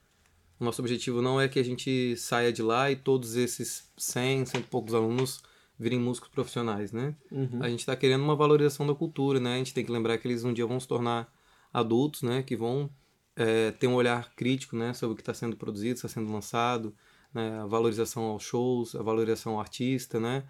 O 0.59 0.63
nosso 0.63 0.81
objetivo 0.81 1.21
não 1.21 1.41
é 1.41 1.49
que 1.49 1.59
a 1.59 1.63
gente 1.63 2.15
saia 2.15 2.53
de 2.53 2.61
lá 2.61 2.89
e 2.89 2.95
todos 2.95 3.35
esses 3.35 3.91
100, 3.97 4.45
cento 4.45 4.63
e 4.63 4.67
poucos 4.67 4.93
alunos 4.93 5.41
virem 5.79 5.99
músicos 5.99 6.29
profissionais, 6.29 6.91
né? 6.91 7.15
A 7.61 7.69
gente 7.69 7.79
está 7.79 7.95
querendo 7.95 8.23
uma 8.23 8.35
valorização 8.35 8.85
da 8.85 8.93
cultura, 8.93 9.39
né? 9.39 9.55
A 9.55 9.57
gente 9.57 9.73
tem 9.73 9.83
que 9.83 9.91
lembrar 9.91 10.17
que 10.17 10.27
eles 10.27 10.43
um 10.43 10.53
dia 10.53 10.65
vão 10.65 10.79
se 10.79 10.87
tornar 10.87 11.31
adultos, 11.73 12.21
né? 12.21 12.43
Que 12.43 12.55
vão 12.55 12.89
é, 13.35 13.71
ter 13.71 13.87
um 13.87 13.95
olhar 13.95 14.33
crítico, 14.35 14.75
né? 14.75 14.93
Sobre 14.93 15.13
o 15.13 15.15
que 15.15 15.21
está 15.21 15.33
sendo 15.33 15.57
produzido, 15.57 15.95
está 15.95 16.07
sendo 16.07 16.31
lançado, 16.31 16.95
né? 17.33 17.59
A 17.61 17.65
valorização 17.65 18.23
aos 18.23 18.43
shows, 18.43 18.95
a 18.95 19.01
valorização 19.01 19.53
ao 19.53 19.59
artista, 19.59 20.19
né? 20.19 20.43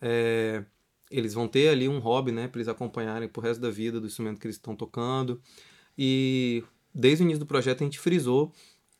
É, 0.00 0.64
eles 1.10 1.34
vão 1.34 1.46
ter 1.46 1.68
ali 1.68 1.88
um 1.88 1.98
hobby, 1.98 2.32
né? 2.32 2.48
Para 2.48 2.58
eles 2.58 2.68
acompanharem 2.68 3.28
pro 3.28 3.42
resto 3.42 3.60
da 3.60 3.70
vida 3.70 4.00
do 4.00 4.06
instrumento 4.06 4.40
que 4.40 4.46
eles 4.46 4.56
estão 4.56 4.74
tocando. 4.74 5.40
E 5.98 6.64
desde 6.94 7.22
o 7.22 7.24
início 7.24 7.40
do 7.40 7.46
projeto 7.46 7.82
a 7.82 7.84
gente 7.84 7.98
frisou 7.98 8.52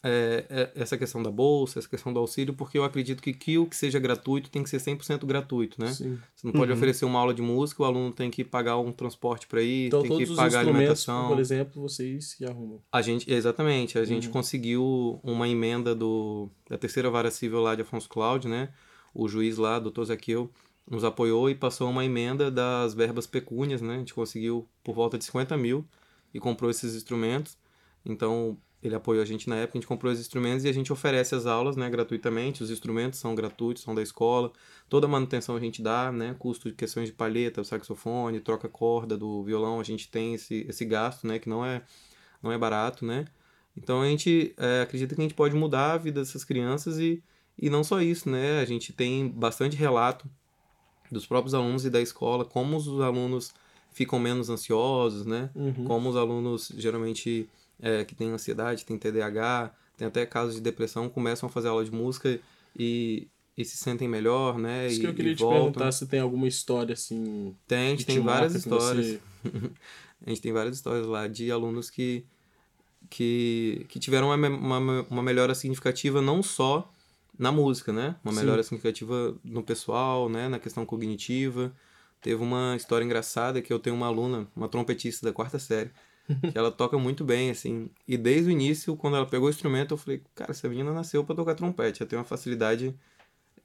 é, 0.03 0.47
é, 0.49 0.71
essa 0.75 0.97
questão 0.97 1.23
da 1.23 1.31
bolsa, 1.31 1.79
essa 1.79 1.89
questão 1.89 2.13
do 2.13 2.19
auxílio, 2.19 2.55
porque 2.55 2.79
eu 2.79 2.85
acredito 2.85 3.23
que, 3.23 3.33
que 3.35 3.59
o 3.59 3.67
que 3.67 3.77
seja 3.77 3.99
gratuito 3.99 4.51
tem 4.51 4.63
que 4.63 4.71
ser 4.71 4.79
100% 4.79 5.27
gratuito, 5.27 5.81
né? 5.81 5.93
Sim. 5.93 6.19
Você 6.35 6.47
não 6.47 6.53
pode 6.53 6.73
oferecer 6.73 7.05
uma 7.05 7.19
aula 7.19 7.35
de 7.35 7.43
música, 7.43 7.83
o 7.83 7.85
aluno 7.85 8.11
tem 8.11 8.31
que 8.31 8.43
pagar 8.43 8.79
um 8.79 8.93
transporte 8.93 9.47
para 9.47 9.61
ir, 9.63 9.89
Então 9.89 10.01
tem 10.01 10.11
todos 10.11 10.31
que 10.31 10.37
pagar 10.37 10.61
alimentação. 10.61 11.29
por 11.29 11.39
exemplo, 11.39 11.83
vocês 11.83 12.35
que 12.35 12.45
arrumam. 12.47 12.81
A 12.91 13.03
gente, 13.03 13.31
exatamente, 13.31 13.99
a 13.99 14.05
gente 14.05 14.29
conseguiu 14.31 15.21
uma 15.23 15.47
emenda 15.47 15.95
do, 15.95 16.49
da 16.69 16.79
terceira 16.79 17.11
vara 17.11 17.31
civil 17.31 17.61
lá 17.61 17.75
de 17.75 17.83
Afonso 17.83 18.09
Cláudio, 18.09 18.49
né? 18.49 18.71
O 19.13 19.29
juiz 19.29 19.59
lá, 19.59 19.79
doutor 19.79 20.05
Zaqueu, 20.07 20.51
nos 20.89 21.05
apoiou 21.05 21.51
e 21.51 21.55
passou 21.55 21.91
uma 21.91 22.05
emenda 22.05 22.51
das 22.51 22.95
verbas 22.95 23.27
pecúnias, 23.27 23.83
né? 23.83 23.97
A 23.97 23.99
gente 23.99 24.15
conseguiu 24.15 24.67
por 24.83 24.95
volta 24.95 25.19
de 25.19 25.25
50 25.25 25.57
mil 25.57 25.87
e 26.33 26.41
comprou 26.41 26.71
esses 26.71 26.95
instrumentos. 26.95 27.59
Então, 28.05 28.57
ele 28.83 28.95
apoiou 28.95 29.23
a 29.23 29.27
gente 29.27 29.49
na 29.49 29.57
época, 29.57 29.77
a 29.77 29.81
gente 29.81 29.89
comprou 29.89 30.11
os 30.11 30.19
instrumentos 30.19 30.65
e 30.65 30.69
a 30.69 30.73
gente 30.73 30.93
oferece 30.93 31.35
as 31.35 31.45
aulas, 31.45 31.77
né, 31.77 31.89
gratuitamente. 31.91 32.63
Os 32.63 32.71
instrumentos 32.71 33.19
são 33.19 33.35
gratuitos, 33.35 33.83
são 33.83 33.95
da 33.95 34.03
escola. 34.03 34.51
Toda 34.89 35.07
a 35.07 35.11
manutenção 35.11 35.55
a 35.55 35.61
gente 35.61 35.83
dá, 35.83 36.11
né, 36.11 36.35
custo 36.39 36.71
de 36.71 36.75
questões 36.75 37.09
de 37.09 37.13
palheta, 37.13 37.63
saxofone, 37.63 38.41
troca 38.41 38.69
corda 38.69 39.19
do 39.19 39.43
violão, 39.45 39.81
a 39.81 39.85
gente 39.85 40.11
tem 40.11 40.35
esse, 40.35 40.67
esse 40.69 40.85
gasto, 40.85 41.27
né, 41.27 41.39
que 41.39 41.49
não 41.49 41.65
é, 41.65 41.83
não 42.43 42.51
é 42.51 42.57
barato, 42.57 43.05
né. 43.05 43.27
Então 43.77 44.01
a 44.01 44.07
gente 44.07 44.55
é, 44.57 44.83
acredita 44.83 45.15
que 45.15 45.21
a 45.21 45.25
gente 45.25 45.35
pode 45.35 45.55
mudar 45.55 45.93
a 45.93 45.99
vida 45.99 46.21
dessas 46.21 46.43
crianças 46.43 46.99
e, 46.99 47.23
e 47.59 47.69
não 47.69 47.85
só 47.85 48.01
isso, 48.01 48.31
né, 48.31 48.61
a 48.61 48.65
gente 48.65 48.93
tem 48.93 49.29
bastante 49.29 49.77
relato 49.77 50.29
dos 51.13 51.27
próprios 51.27 51.55
alunos 51.55 51.85
e 51.85 51.91
da 51.91 52.01
escola, 52.01 52.45
como 52.45 52.77
os 52.77 53.01
alunos 53.01 53.53
ficam 53.93 54.19
menos 54.19 54.49
ansiosos, 54.49 55.27
né? 55.27 55.51
Como 55.85 56.09
os 56.09 56.17
alunos 56.17 56.73
geralmente 56.77 57.49
é, 57.83 58.05
que 58.05 58.15
têm 58.15 58.31
ansiedade, 58.31 58.85
têm 58.85 58.99
TDAH, 58.99 59.75
tem 59.97 60.09
até 60.09 60.25
casos 60.27 60.55
de 60.55 60.61
depressão, 60.61 61.09
começam 61.09 61.49
a 61.49 61.53
fazer 61.53 61.69
aula 61.69 61.85
de 61.85 61.91
música 61.93 62.41
e, 62.79 63.29
e 63.57 63.65
se 63.65 63.77
sentem 63.77 64.09
melhor, 64.09 64.59
né? 64.59 64.87
Isso 64.89 64.99
e, 64.99 65.01
que 65.01 65.07
eu 65.07 65.15
queria 65.15 65.35
te 65.35 65.41
voltam. 65.41 65.65
perguntar 65.73 65.93
se 65.93 66.07
tem 66.07 66.21
alguma 66.21 66.49
história 66.49 66.93
assim. 66.93 67.55
Tem, 67.67 67.89
a 67.89 67.91
gente 67.91 68.01
te 68.01 68.07
tem 68.07 68.21
várias 68.21 68.55
histórias. 68.55 69.07
você- 69.07 69.21
a 70.27 70.29
gente 70.31 70.41
tem 70.41 70.53
várias 70.53 70.77
histórias 70.77 71.07
lá 71.07 71.27
de 71.27 71.51
alunos 71.51 71.91
que, 71.91 72.25
que, 73.09 73.87
que 73.89 73.99
tiveram 73.99 74.29
uma, 74.29 74.49
uma, 74.49 75.07
uma 75.11 75.23
melhora 75.23 75.55
significativa 75.55 76.21
não 76.23 76.43
só 76.43 76.91
na 77.39 77.51
música, 77.51 77.93
né? 77.93 78.17
Uma 78.23 78.33
Sim. 78.33 78.41
melhora 78.41 78.63
significativa 78.63 79.35
no 79.43 79.63
pessoal, 79.63 80.29
né? 80.29 80.49
Na 80.49 80.59
questão 80.59 80.85
cognitiva. 80.85 81.73
Teve 82.21 82.43
uma 82.43 82.75
história 82.77 83.05
engraçada 83.05 83.63
que 83.63 83.73
eu 83.73 83.79
tenho 83.79 83.97
uma 83.97 84.07
aluna, 84.07 84.47
uma 84.55 84.69
trompetista 84.69 85.27
da 85.27 85.33
quarta 85.33 85.59
série, 85.59 85.91
que 86.53 86.57
ela 86.57 86.71
toca 86.71 86.99
muito 86.99 87.25
bem, 87.25 87.51
assim. 87.51 87.91
E 88.07 88.17
desde 88.17 88.49
o 88.49 88.53
início, 88.53 88.97
quando 88.97 89.17
ela 89.17 89.27
pegou 89.27 89.49
o 89.49 89.51
instrumento, 89.51 89.93
eu 89.95 89.99
falei, 89.99 90.23
cara, 90.35 90.51
essa 90.51 90.69
menina 90.69 90.93
nasceu 90.93 91.25
para 91.25 91.37
tocar 91.37 91.55
trompete. 91.55 92.03
Ela 92.03 92.09
tem 92.09 92.19
uma 92.19 92.25
facilidade 92.25 92.95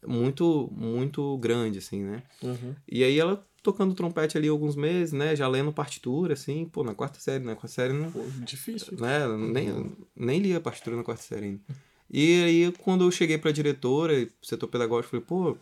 muito, 0.05 0.69
muito 0.71 1.37
grande, 1.37 1.79
assim, 1.79 2.03
né? 2.03 2.23
Uhum. 2.41 2.75
E 2.87 3.03
aí 3.03 3.19
ela 3.19 3.45
tocando 3.61 3.95
trompete 3.95 4.37
ali 4.37 4.47
alguns 4.47 4.75
meses, 4.75 5.11
né? 5.11 5.35
Já 5.35 5.47
lendo 5.47 5.73
partitura, 5.73 6.33
assim, 6.33 6.65
pô, 6.65 6.83
na 6.83 6.93
quarta 6.93 7.19
série, 7.19 7.43
na 7.43 7.55
quarta 7.55 7.67
série 7.69 7.93
não, 7.93 8.11
Pô, 8.11 8.23
difícil. 8.43 8.95
né? 8.99 9.27
Nem, 9.27 9.91
nem 10.15 10.39
lia 10.39 10.59
partitura 10.61 10.95
na 10.95 11.03
quarta 11.03 11.23
série 11.23 11.45
ainda. 11.45 11.61
E 12.09 12.43
aí, 12.43 12.71
quando 12.83 13.03
eu 13.03 13.11
cheguei 13.11 13.37
pra 13.37 13.51
diretora, 13.51 14.27
setor 14.41 14.67
pedagógico, 14.67 15.09
falei, 15.09 15.25
pô, 15.25 15.57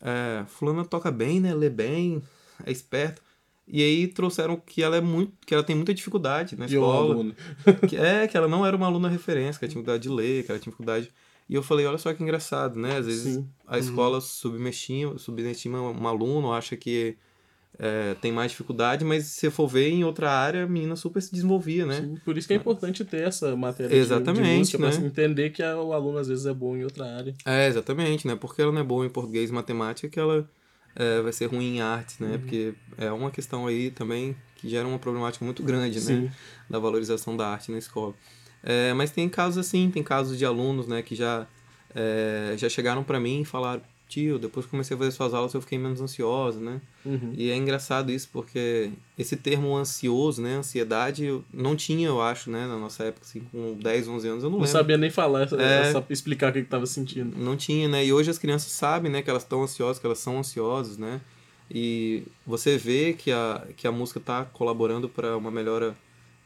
é, 0.00 0.44
fulano 0.48 0.84
toca 0.84 1.10
bem, 1.10 1.40
né? 1.40 1.54
Lê 1.54 1.70
bem, 1.70 2.20
é 2.66 2.72
esperto. 2.72 3.22
E 3.72 3.82
aí 3.82 4.06
trouxeram 4.08 4.56
que 4.56 4.82
ela 4.82 4.96
é 4.96 5.00
muito, 5.00 5.32
que 5.46 5.54
ela 5.54 5.62
tem 5.62 5.76
muita 5.76 5.94
dificuldade 5.94 6.56
na 6.58 6.66
escola. 6.66 7.14
aluno. 7.14 7.34
Que, 7.88 7.96
é, 7.96 8.26
que 8.26 8.36
ela 8.36 8.48
não 8.48 8.66
era 8.66 8.76
uma 8.76 8.86
aluna 8.86 9.08
referência, 9.08 9.58
que 9.58 9.64
ela 9.64 9.70
tinha 9.72 9.82
dificuldade 9.82 10.02
de 10.02 10.08
ler, 10.08 10.44
que 10.44 10.50
ela 10.50 10.58
tinha 10.58 10.70
dificuldade. 10.70 11.10
E 11.48 11.54
eu 11.54 11.62
falei, 11.62 11.86
olha 11.86 11.98
só 11.98 12.12
que 12.12 12.22
engraçado, 12.22 12.78
né? 12.78 12.96
Às 12.98 13.06
vezes 13.06 13.34
Sim. 13.34 13.48
a 13.66 13.78
escola 13.78 14.20
subestima, 14.20 15.18
subestima 15.18 15.80
um 15.80 16.06
aluno, 16.06 16.52
acha 16.52 16.76
que 16.76 17.16
é, 17.78 18.14
tem 18.20 18.30
mais 18.30 18.50
dificuldade, 18.50 19.04
mas 19.04 19.24
se 19.26 19.50
for 19.50 19.66
ver 19.66 19.88
em 19.88 20.04
outra 20.04 20.30
área, 20.30 20.64
a 20.64 20.66
menina 20.66 20.94
super 20.96 21.20
se 21.22 21.32
desenvolvia, 21.32 21.86
né? 21.86 22.02
Sim, 22.02 22.14
Por 22.24 22.36
isso 22.36 22.46
que 22.46 22.52
é 22.52 22.56
importante 22.56 23.04
ter 23.04 23.22
essa 23.22 23.56
matéria 23.56 23.88
de- 23.90 23.94
de, 23.94 24.00
Exatamente, 24.00 24.58
música, 24.58 24.78
pra 24.78 24.90
né? 24.90 25.06
entender 25.06 25.50
que 25.50 25.62
a- 25.62 25.80
o 25.80 25.92
aluno 25.92 26.18
às 26.18 26.28
vezes 26.28 26.44
é 26.46 26.52
bom 26.52 26.76
em 26.76 26.84
outra 26.84 27.06
área. 27.06 27.34
É, 27.46 27.66
exatamente, 27.68 28.26
né? 28.26 28.36
Porque 28.36 28.60
ela 28.60 28.70
não 28.72 28.80
é 28.80 28.84
boa 28.84 29.06
em 29.06 29.10
português 29.10 29.50
e 29.50 29.52
matemática 29.52 30.08
que 30.08 30.18
ela 30.20 30.48
é, 30.96 31.20
vai 31.20 31.32
ser 31.32 31.46
ruim 31.46 31.76
em 31.76 31.80
artes, 31.80 32.18
né? 32.18 32.38
Porque 32.38 32.74
é 32.98 33.10
uma 33.10 33.30
questão 33.30 33.66
aí 33.66 33.90
também 33.90 34.36
que 34.56 34.68
gera 34.68 34.86
uma 34.86 34.98
problemática 34.98 35.44
muito 35.44 35.62
grande, 35.62 36.00
Sim. 36.00 36.22
né? 36.22 36.32
Da 36.68 36.78
valorização 36.78 37.36
da 37.36 37.48
arte 37.48 37.70
na 37.70 37.78
escola. 37.78 38.14
É, 38.62 38.92
mas 38.92 39.10
tem 39.10 39.28
casos 39.28 39.58
assim, 39.58 39.90
tem 39.90 40.02
casos 40.02 40.36
de 40.36 40.44
alunos, 40.44 40.86
né? 40.86 41.02
Que 41.02 41.14
já, 41.14 41.46
é, 41.94 42.54
já 42.56 42.68
chegaram 42.68 43.02
pra 43.02 43.18
mim 43.18 43.40
e 43.40 43.44
falaram, 43.44 43.82
tio, 44.10 44.38
depois 44.38 44.66
que 44.66 44.70
comecei 44.70 44.94
a 44.94 44.98
fazer 44.98 45.10
suas 45.12 45.32
aulas 45.32 45.54
eu 45.54 45.60
fiquei 45.60 45.78
menos 45.78 46.00
ansiosa, 46.00 46.60
né? 46.60 46.80
Uhum. 47.04 47.32
E 47.36 47.50
é 47.50 47.56
engraçado 47.56 48.10
isso 48.12 48.28
porque 48.32 48.90
esse 49.18 49.36
termo 49.36 49.76
ansioso, 49.76 50.42
né? 50.42 50.56
Ansiedade, 50.56 51.24
eu 51.24 51.44
não 51.52 51.74
tinha, 51.76 52.08
eu 52.08 52.20
acho, 52.20 52.50
né? 52.50 52.66
Na 52.66 52.76
nossa 52.78 53.04
época, 53.04 53.24
assim, 53.24 53.40
com 53.52 53.74
10, 53.74 54.08
11 54.08 54.28
anos, 54.28 54.44
eu 54.44 54.50
não, 54.50 54.58
Não 54.58 54.64
lembro. 54.64 54.78
sabia 54.78 54.96
nem 54.98 55.10
falar, 55.10 55.48
É. 55.58 55.88
essa- 55.88 56.04
explicar 56.10 56.50
o 56.50 56.52
que 56.52 56.62
que 56.62 56.68
tava 56.68 56.86
sentindo. 56.86 57.36
Não 57.38 57.56
tinha, 57.56 57.88
né? 57.88 58.04
E 58.04 58.12
hoje 58.12 58.30
as 58.30 58.38
crianças 58.38 58.72
sabem, 58.72 59.10
né, 59.10 59.22
que 59.22 59.30
elas 59.30 59.42
estão 59.44 59.62
ansiosas, 59.62 59.98
que 59.98 60.06
elas 60.06 60.18
são 60.18 60.38
ansiosas, 60.38 60.98
né? 60.98 61.20
E 61.70 62.24
você 62.46 62.76
vê 62.76 63.12
que 63.12 63.30
a, 63.30 63.64
que 63.76 63.86
a 63.86 63.92
música 63.92 64.18
está 64.18 64.44
colaborando 64.44 65.08
para 65.08 65.36
uma 65.36 65.50
melhora, 65.50 65.96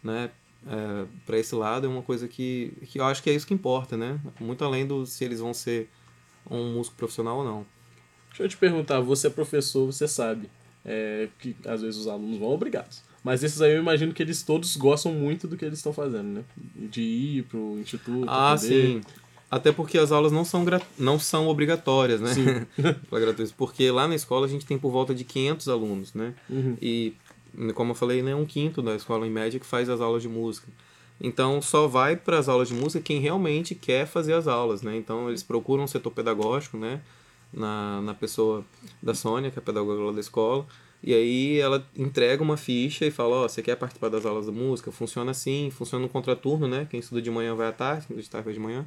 né? 0.03 0.31
É, 0.66 1.05
para 1.27 1.38
esse 1.38 1.55
lado 1.55 1.87
é 1.87 1.90
uma 1.90 2.00
coisa 2.03 2.27
que, 2.27 2.72
que 2.87 2.98
eu 2.98 3.05
acho 3.05 3.22
que 3.22 3.29
é 3.29 3.35
isso 3.35 3.46
que 3.46 3.53
importa, 3.53 3.96
né? 3.96 4.18
Muito 4.40 4.64
além 4.64 4.87
do 4.87 5.05
se 5.07 5.22
eles 5.24 5.40
vão 5.40 5.53
ser 5.53 5.88
um 6.50 6.74
músico 6.74 6.96
profissional 6.96 7.38
ou 7.38 7.44
não. 7.44 7.66
Deixa 8.30 8.42
eu 8.42 8.48
te 8.48 8.57
perguntar, 8.57 9.00
você 9.00 9.28
é 9.28 9.30
professor, 9.30 9.87
você 9.87 10.09
sabe 10.09 10.48
é, 10.85 11.28
que 11.38 11.54
às 11.64 11.83
vezes 11.83 12.00
os 12.00 12.07
alunos 12.09 12.38
vão 12.38 12.48
obrigados. 12.50 13.02
Mas 13.22 13.42
esses 13.42 13.62
aí 13.62 13.72
eu 13.72 13.78
imagino 13.78 14.12
que 14.12 14.22
eles 14.22 14.42
todos 14.42 14.76
gostam 14.76 15.12
muito 15.12 15.48
do 15.48 15.57
que 15.57 15.64
eles 15.64 15.78
estão 15.78 15.92
fazendo, 15.94 16.26
né? 16.26 16.44
De 16.76 17.00
ir 17.00 17.42
pro 17.44 17.78
instituto. 17.78 18.26
Ah, 18.28 18.54
poder- 18.54 18.68
sim. 18.68 19.00
Até 19.50 19.70
porque 19.72 19.96
as 19.96 20.11
aulas 20.11 20.33
não 20.33 20.44
são, 20.44 20.64
não 20.98 21.18
são 21.18 21.46
obrigatórias, 21.48 22.20
né? 22.20 22.66
Gratuito. 23.11 23.54
porque 23.57 23.90
lá 23.90 24.07
na 24.09 24.14
escola 24.14 24.46
a 24.46 24.48
gente 24.48 24.66
tem 24.66 24.76
por 24.76 24.90
volta 24.90 25.14
de 25.14 25.22
500 25.24 25.68
alunos, 25.68 26.12
né? 26.12 26.35
Uhum. 26.50 26.76
E, 26.83 27.14
como 27.74 27.92
eu 27.92 27.94
falei, 27.94 28.20
né, 28.20 28.35
um 28.35 28.44
quinto 28.44 28.83
da 28.83 28.94
escola 28.96 29.26
em 29.26 29.30
média 29.30 29.61
que 29.61 29.66
faz 29.66 29.88
as 29.88 30.00
aulas 30.00 30.22
de 30.22 30.28
música. 30.28 30.66
Então, 31.20 31.62
só 31.62 31.87
vai 31.87 32.16
para 32.16 32.38
as 32.38 32.48
aulas 32.48 32.68
de 32.68 32.74
música 32.74 33.03
quem 33.03 33.20
realmente 33.20 33.74
quer 33.74 34.07
fazer 34.07 34.35
as 34.35 34.46
aulas, 34.46 34.83
né? 34.83 34.96
Então, 34.96 35.29
eles 35.29 35.42
procuram 35.42 35.85
um 35.85 35.87
setor 35.87 36.11
pedagógico, 36.11 36.77
né? 36.77 37.00
Na, 37.53 38.00
na 38.03 38.14
pessoa 38.14 38.64
da 39.03 39.14
Sônia, 39.14 39.50
que 39.50 39.59
é 39.59 39.62
a 39.62 39.64
pedagoga 39.64 40.03
lá 40.03 40.12
da 40.12 40.20
escola. 40.20 40.66
E 41.07 41.12
aí 41.12 41.59
ela 41.59 41.87
entrega 41.96 42.42
uma 42.42 42.57
ficha 42.57 43.05
e 43.05 43.11
fala, 43.11 43.37
ó, 43.37 43.48
você 43.48 43.62
quer 43.62 43.77
participar 43.77 44.09
das 44.09 44.24
aulas 44.24 44.46
de 44.46 44.53
música? 44.53 44.90
Funciona 44.90 45.33
assim, 45.33 45.70
funciona 45.70 46.03
no 46.03 46.09
contraturno, 46.09 46.66
né? 46.66 46.87
Quem 46.90 46.98
estuda 46.98 47.20
de 47.20 47.31
manhã 47.31 47.55
vai 47.55 47.68
à 47.68 47.72
tarde, 47.72 48.07
quem 48.07 48.16
estuda 48.16 48.22
de 48.22 48.31
tarde 48.31 48.44
vai 48.46 48.55
de 48.55 48.61
manhã. 48.61 48.87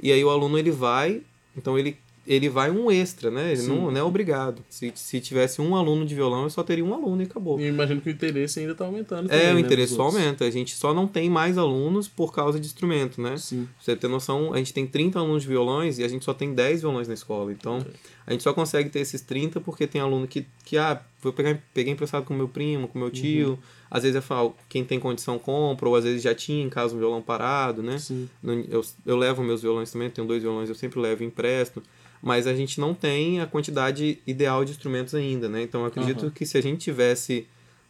E 0.00 0.10
aí 0.10 0.24
o 0.24 0.30
aluno, 0.30 0.58
ele 0.58 0.70
vai, 0.70 1.22
então 1.54 1.78
ele, 1.78 1.98
ele 2.26 2.48
vai 2.48 2.70
um 2.70 2.90
extra, 2.90 3.30
né? 3.30 3.52
Ele 3.52 3.62
não, 3.62 3.90
não 3.90 4.00
é 4.00 4.02
obrigado. 4.02 4.62
Se, 4.68 4.92
se 4.94 5.20
tivesse 5.20 5.60
um 5.60 5.76
aluno 5.76 6.06
de 6.06 6.14
violão, 6.14 6.44
eu 6.44 6.50
só 6.50 6.62
teria 6.62 6.84
um 6.84 6.94
aluno 6.94 7.22
e 7.22 7.26
acabou. 7.26 7.60
E 7.60 7.66
imagino 7.66 8.00
que 8.00 8.08
o 8.08 8.12
interesse 8.12 8.60
ainda 8.60 8.74
tá 8.74 8.84
aumentando. 8.84 9.30
É, 9.30 9.38
também, 9.38 9.52
o 9.52 9.54
né, 9.54 9.60
interesse 9.60 9.94
só 9.94 10.02
aumenta. 10.02 10.44
A 10.44 10.50
gente 10.50 10.74
só 10.74 10.94
não 10.94 11.06
tem 11.06 11.28
mais 11.28 11.58
alunos 11.58 12.08
por 12.08 12.32
causa 12.32 12.58
de 12.58 12.66
instrumento, 12.66 13.20
né? 13.20 13.36
Sim. 13.36 13.64
Pra 13.64 13.84
você 13.84 13.96
ter 13.96 14.08
noção, 14.08 14.54
a 14.54 14.58
gente 14.58 14.72
tem 14.72 14.86
30 14.86 15.18
alunos 15.18 15.42
de 15.42 15.48
violões 15.48 15.98
e 15.98 16.04
a 16.04 16.08
gente 16.08 16.24
só 16.24 16.32
tem 16.32 16.54
10 16.54 16.80
violões 16.80 17.08
na 17.08 17.14
escola. 17.14 17.52
Então, 17.52 17.84
a 18.26 18.32
gente 18.32 18.42
só 18.42 18.54
consegue 18.54 18.88
ter 18.88 19.00
esses 19.00 19.20
30 19.20 19.60
porque 19.60 19.86
tem 19.86 20.00
aluno 20.00 20.26
que, 20.26 20.46
que 20.64 20.78
ah, 20.78 21.00
vou 21.20 21.32
pegar, 21.32 21.60
peguei 21.74 21.92
emprestado 21.92 22.24
com 22.24 22.32
meu 22.32 22.48
primo, 22.48 22.88
com 22.88 22.98
meu 22.98 23.10
tio. 23.10 23.58
Às 23.90 24.02
vezes 24.02 24.16
eu 24.16 24.22
falo, 24.22 24.56
quem 24.68 24.82
tem 24.82 24.98
condição 24.98 25.38
compra, 25.38 25.88
ou 25.88 25.94
às 25.94 26.04
vezes 26.04 26.22
já 26.22 26.34
tinha 26.34 26.64
em 26.64 26.70
casa 26.70 26.94
um 26.94 26.98
violão 26.98 27.20
parado, 27.20 27.82
né? 27.82 27.98
Sim. 27.98 28.28
Eu, 28.68 28.82
eu 29.04 29.16
levo 29.16 29.42
meus 29.42 29.62
violões 29.62 29.90
também, 29.92 30.08
tenho 30.10 30.26
dois 30.26 30.42
violões, 30.42 30.68
eu 30.68 30.74
sempre 30.74 30.98
levo 30.98 31.22
empresto. 31.22 31.82
Mas 32.24 32.46
a 32.46 32.54
gente 32.54 32.80
não 32.80 32.94
tem 32.94 33.42
a 33.42 33.46
quantidade 33.46 34.18
ideal 34.26 34.64
de 34.64 34.70
instrumentos 34.70 35.14
ainda, 35.14 35.46
né? 35.46 35.60
Então 35.60 35.82
eu 35.82 35.86
acredito 35.88 36.22
Aham. 36.22 36.30
que 36.30 36.46
se 36.46 36.56
a 36.56 36.62
gente 36.62 36.78
tivesse 36.78 37.46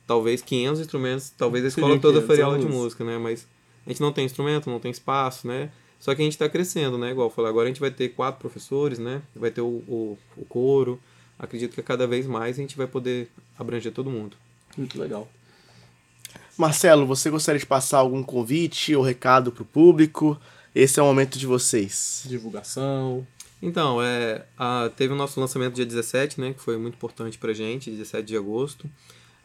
talvez 0.08 0.42
500 0.42 0.80
instrumentos, 0.80 1.30
talvez 1.30 1.64
a 1.64 1.68
escola 1.68 2.00
toda 2.00 2.18
500 2.18 2.26
faria 2.26 2.44
aula 2.44 2.58
de 2.58 2.66
música, 2.66 3.04
né? 3.04 3.16
Mas 3.16 3.46
a 3.86 3.90
gente 3.90 4.00
não 4.00 4.12
tem 4.12 4.24
instrumento, 4.24 4.68
não 4.68 4.80
tem 4.80 4.90
espaço, 4.90 5.46
né? 5.46 5.70
Só 6.00 6.12
que 6.16 6.20
a 6.20 6.24
gente 6.24 6.32
está 6.32 6.48
crescendo, 6.48 6.98
né? 6.98 7.12
Igual 7.12 7.28
eu 7.28 7.30
falei, 7.30 7.48
agora 7.48 7.66
a 7.66 7.68
gente 7.68 7.80
vai 7.80 7.92
ter 7.92 8.08
quatro 8.08 8.40
professores, 8.40 8.98
né? 8.98 9.22
Vai 9.36 9.52
ter 9.52 9.60
o, 9.60 9.82
o, 9.86 10.18
o 10.36 10.44
coro. 10.46 11.00
Acredito 11.38 11.72
que 11.72 11.82
cada 11.82 12.04
vez 12.04 12.26
mais 12.26 12.58
a 12.58 12.60
gente 12.60 12.76
vai 12.76 12.88
poder 12.88 13.30
abranger 13.56 13.92
todo 13.92 14.10
mundo. 14.10 14.36
Muito 14.76 15.00
legal. 15.00 15.28
Marcelo, 16.58 17.06
você 17.06 17.30
gostaria 17.30 17.60
de 17.60 17.66
passar 17.66 17.98
algum 17.98 18.22
convite 18.22 18.96
ou 18.96 19.02
recado 19.04 19.52
pro 19.52 19.64
público? 19.64 20.36
Esse 20.74 20.98
é 20.98 21.02
o 21.04 21.06
momento 21.06 21.38
de 21.38 21.46
vocês. 21.46 22.24
Divulgação. 22.26 23.24
Então, 23.66 24.02
é, 24.02 24.44
a- 24.58 24.90
teve 24.96 25.12
o 25.12 25.16
nosso 25.16 25.40
lançamento 25.40 25.74
dia 25.74 25.86
17, 25.86 26.40
né? 26.40 26.52
Que 26.52 26.60
foi 26.60 26.76
muito 26.76 26.94
importante 26.94 27.38
pra 27.38 27.52
gente, 27.52 27.90
17 27.90 28.26
de 28.26 28.36
agosto. 28.36 28.88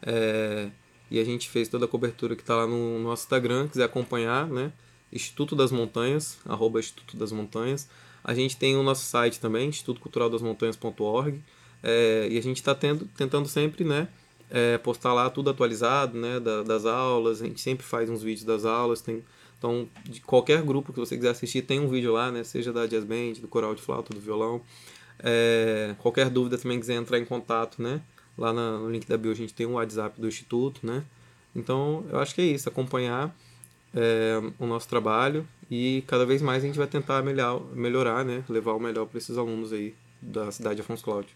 É, 0.02 0.68
e 1.10 1.18
a 1.18 1.24
gente 1.24 1.48
fez 1.48 1.68
toda 1.68 1.84
a 1.86 1.88
cobertura 1.88 2.36
que 2.36 2.44
tá 2.44 2.54
lá 2.54 2.66
no 2.66 2.98
nosso 3.00 3.22
Instagram, 3.24 3.68
quiser 3.68 3.84
acompanhar, 3.84 4.46
né? 4.46 4.72
Instituto 5.12 5.56
das 5.56 5.72
Montanhas, 5.72 6.38
arroba 6.46 6.78
Instituto 6.78 7.16
das 7.16 7.32
Montanhas. 7.32 7.88
A 8.22 8.34
gente 8.34 8.56
tem 8.56 8.76
o 8.76 8.82
nosso 8.82 9.04
site 9.06 9.40
também, 9.40 9.68
institutoculturaldasmontanhas.org. 9.70 11.40
É, 11.82 12.28
e 12.30 12.36
a 12.36 12.42
gente 12.42 12.58
está 12.58 12.74
tentando 12.74 13.48
sempre, 13.48 13.84
né? 13.84 14.08
é, 14.52 14.76
postar 14.78 15.14
lá 15.14 15.30
tudo 15.30 15.48
atualizado, 15.48 16.18
né? 16.18 16.40
da- 16.40 16.62
das 16.64 16.84
aulas. 16.84 17.40
A 17.40 17.46
gente 17.46 17.60
sempre 17.60 17.86
faz 17.86 18.10
uns 18.10 18.20
vídeos 18.22 18.44
das 18.44 18.64
aulas. 18.64 19.00
Tem, 19.00 19.22
então, 19.60 19.86
de 20.04 20.22
qualquer 20.22 20.62
grupo 20.62 20.90
que 20.90 20.98
você 20.98 21.14
quiser 21.16 21.28
assistir, 21.32 21.60
tem 21.60 21.78
um 21.78 21.86
vídeo 21.86 22.14
lá, 22.14 22.32
né? 22.32 22.42
Seja 22.42 22.72
da 22.72 22.86
Jazz 22.86 23.04
Band, 23.04 23.34
do 23.42 23.46
coral 23.46 23.74
de 23.74 23.82
flauta, 23.82 24.14
do 24.14 24.18
violão. 24.18 24.62
É, 25.22 25.94
qualquer 25.98 26.30
dúvida 26.30 26.56
também 26.56 26.80
quiser 26.80 26.94
entrar 26.94 27.18
em 27.18 27.26
contato, 27.26 27.82
né? 27.82 28.00
Lá 28.38 28.54
na- 28.54 28.78
no 28.78 28.90
link 28.90 29.06
da 29.06 29.18
bio 29.18 29.30
a 29.30 29.34
gente 29.34 29.52
tem 29.52 29.66
um 29.66 29.74
WhatsApp 29.74 30.18
do 30.18 30.26
Instituto, 30.26 30.80
né? 30.86 31.04
Então, 31.54 32.06
eu 32.10 32.18
acho 32.20 32.34
que 32.34 32.40
é 32.40 32.44
isso, 32.46 32.68
acompanhar 32.70 33.36
é, 33.92 34.40
o 34.58 34.66
nosso 34.66 34.88
trabalho 34.88 35.44
e 35.70 36.04
cada 36.06 36.24
vez 36.24 36.40
mais 36.40 36.62
a 36.62 36.66
gente 36.66 36.78
vai 36.78 36.86
tentar 36.86 37.22
melhor, 37.22 37.60
melhorar, 37.74 38.24
né? 38.24 38.42
Levar 38.48 38.72
o 38.72 38.80
melhor 38.80 39.04
para 39.04 39.18
esses 39.18 39.36
alunos 39.36 39.72
aí 39.74 39.94
da 40.22 40.50
cidade 40.52 40.76
de 40.76 40.80
Afonso 40.82 41.02
Cláudio. 41.04 41.30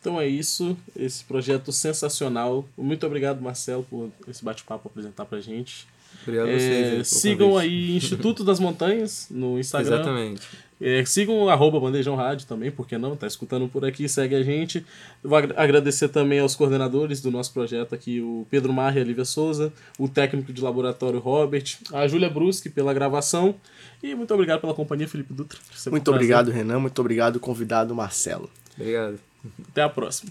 Então 0.00 0.20
é 0.20 0.26
isso, 0.26 0.76
esse 0.96 1.24
projeto 1.24 1.70
sensacional. 1.72 2.68
Muito 2.76 3.06
obrigado, 3.06 3.40
Marcelo, 3.40 3.84
por 3.84 4.10
esse 4.28 4.44
bate-papo 4.44 4.88
apresentar 4.88 5.24
pra 5.24 5.40
gente. 5.40 5.86
Obrigado 6.22 6.48
a 6.48 6.50
É, 6.52 6.58
vocês. 6.58 7.08
sigam 7.08 7.50
convite. 7.52 7.68
aí 7.72 7.96
Instituto 7.96 8.44
das 8.44 8.60
Montanhas 8.60 9.26
no 9.30 9.58
Instagram. 9.58 9.94
Exatamente. 9.96 10.42
É, 10.80 11.04
sigam 11.04 11.42
o 11.42 11.48
arroba 11.50 11.80
Bandejão 11.80 12.14
Rádio 12.14 12.46
também, 12.46 12.70
porque 12.70 12.96
não? 12.96 13.16
Tá 13.16 13.26
escutando 13.26 13.66
por 13.66 13.84
aqui, 13.84 14.08
segue 14.08 14.36
a 14.36 14.42
gente. 14.44 14.84
Eu 15.24 15.30
vou 15.30 15.36
agra- 15.38 15.54
agradecer 15.56 16.08
também 16.08 16.38
aos 16.38 16.54
coordenadores 16.54 17.20
do 17.20 17.32
nosso 17.32 17.52
projeto 17.52 17.96
aqui, 17.96 18.20
o 18.20 18.46
Pedro 18.48 18.72
Marra 18.72 18.98
e 18.98 19.02
a 19.02 19.04
Lívia 19.04 19.24
Souza, 19.24 19.72
o 19.98 20.08
técnico 20.08 20.52
de 20.52 20.62
laboratório 20.62 21.18
Robert, 21.18 21.64
a 21.92 22.06
Júlia 22.06 22.30
Bruschi 22.30 22.70
pela 22.70 22.94
gravação. 22.94 23.56
E 24.00 24.14
muito 24.14 24.32
obrigado 24.32 24.60
pela 24.60 24.72
companhia, 24.74 25.08
Felipe 25.08 25.32
Dutra. 25.34 25.58
Um 25.88 25.90
Muito 25.90 26.10
obrigado, 26.12 26.52
Renan. 26.52 26.78
Muito 26.78 27.00
obrigado, 27.00 27.40
convidado 27.40 27.92
Marcelo. 27.92 28.48
Obrigado. 28.78 29.18
Até 29.70 29.82
a 29.82 29.88
próxima. 29.88 30.30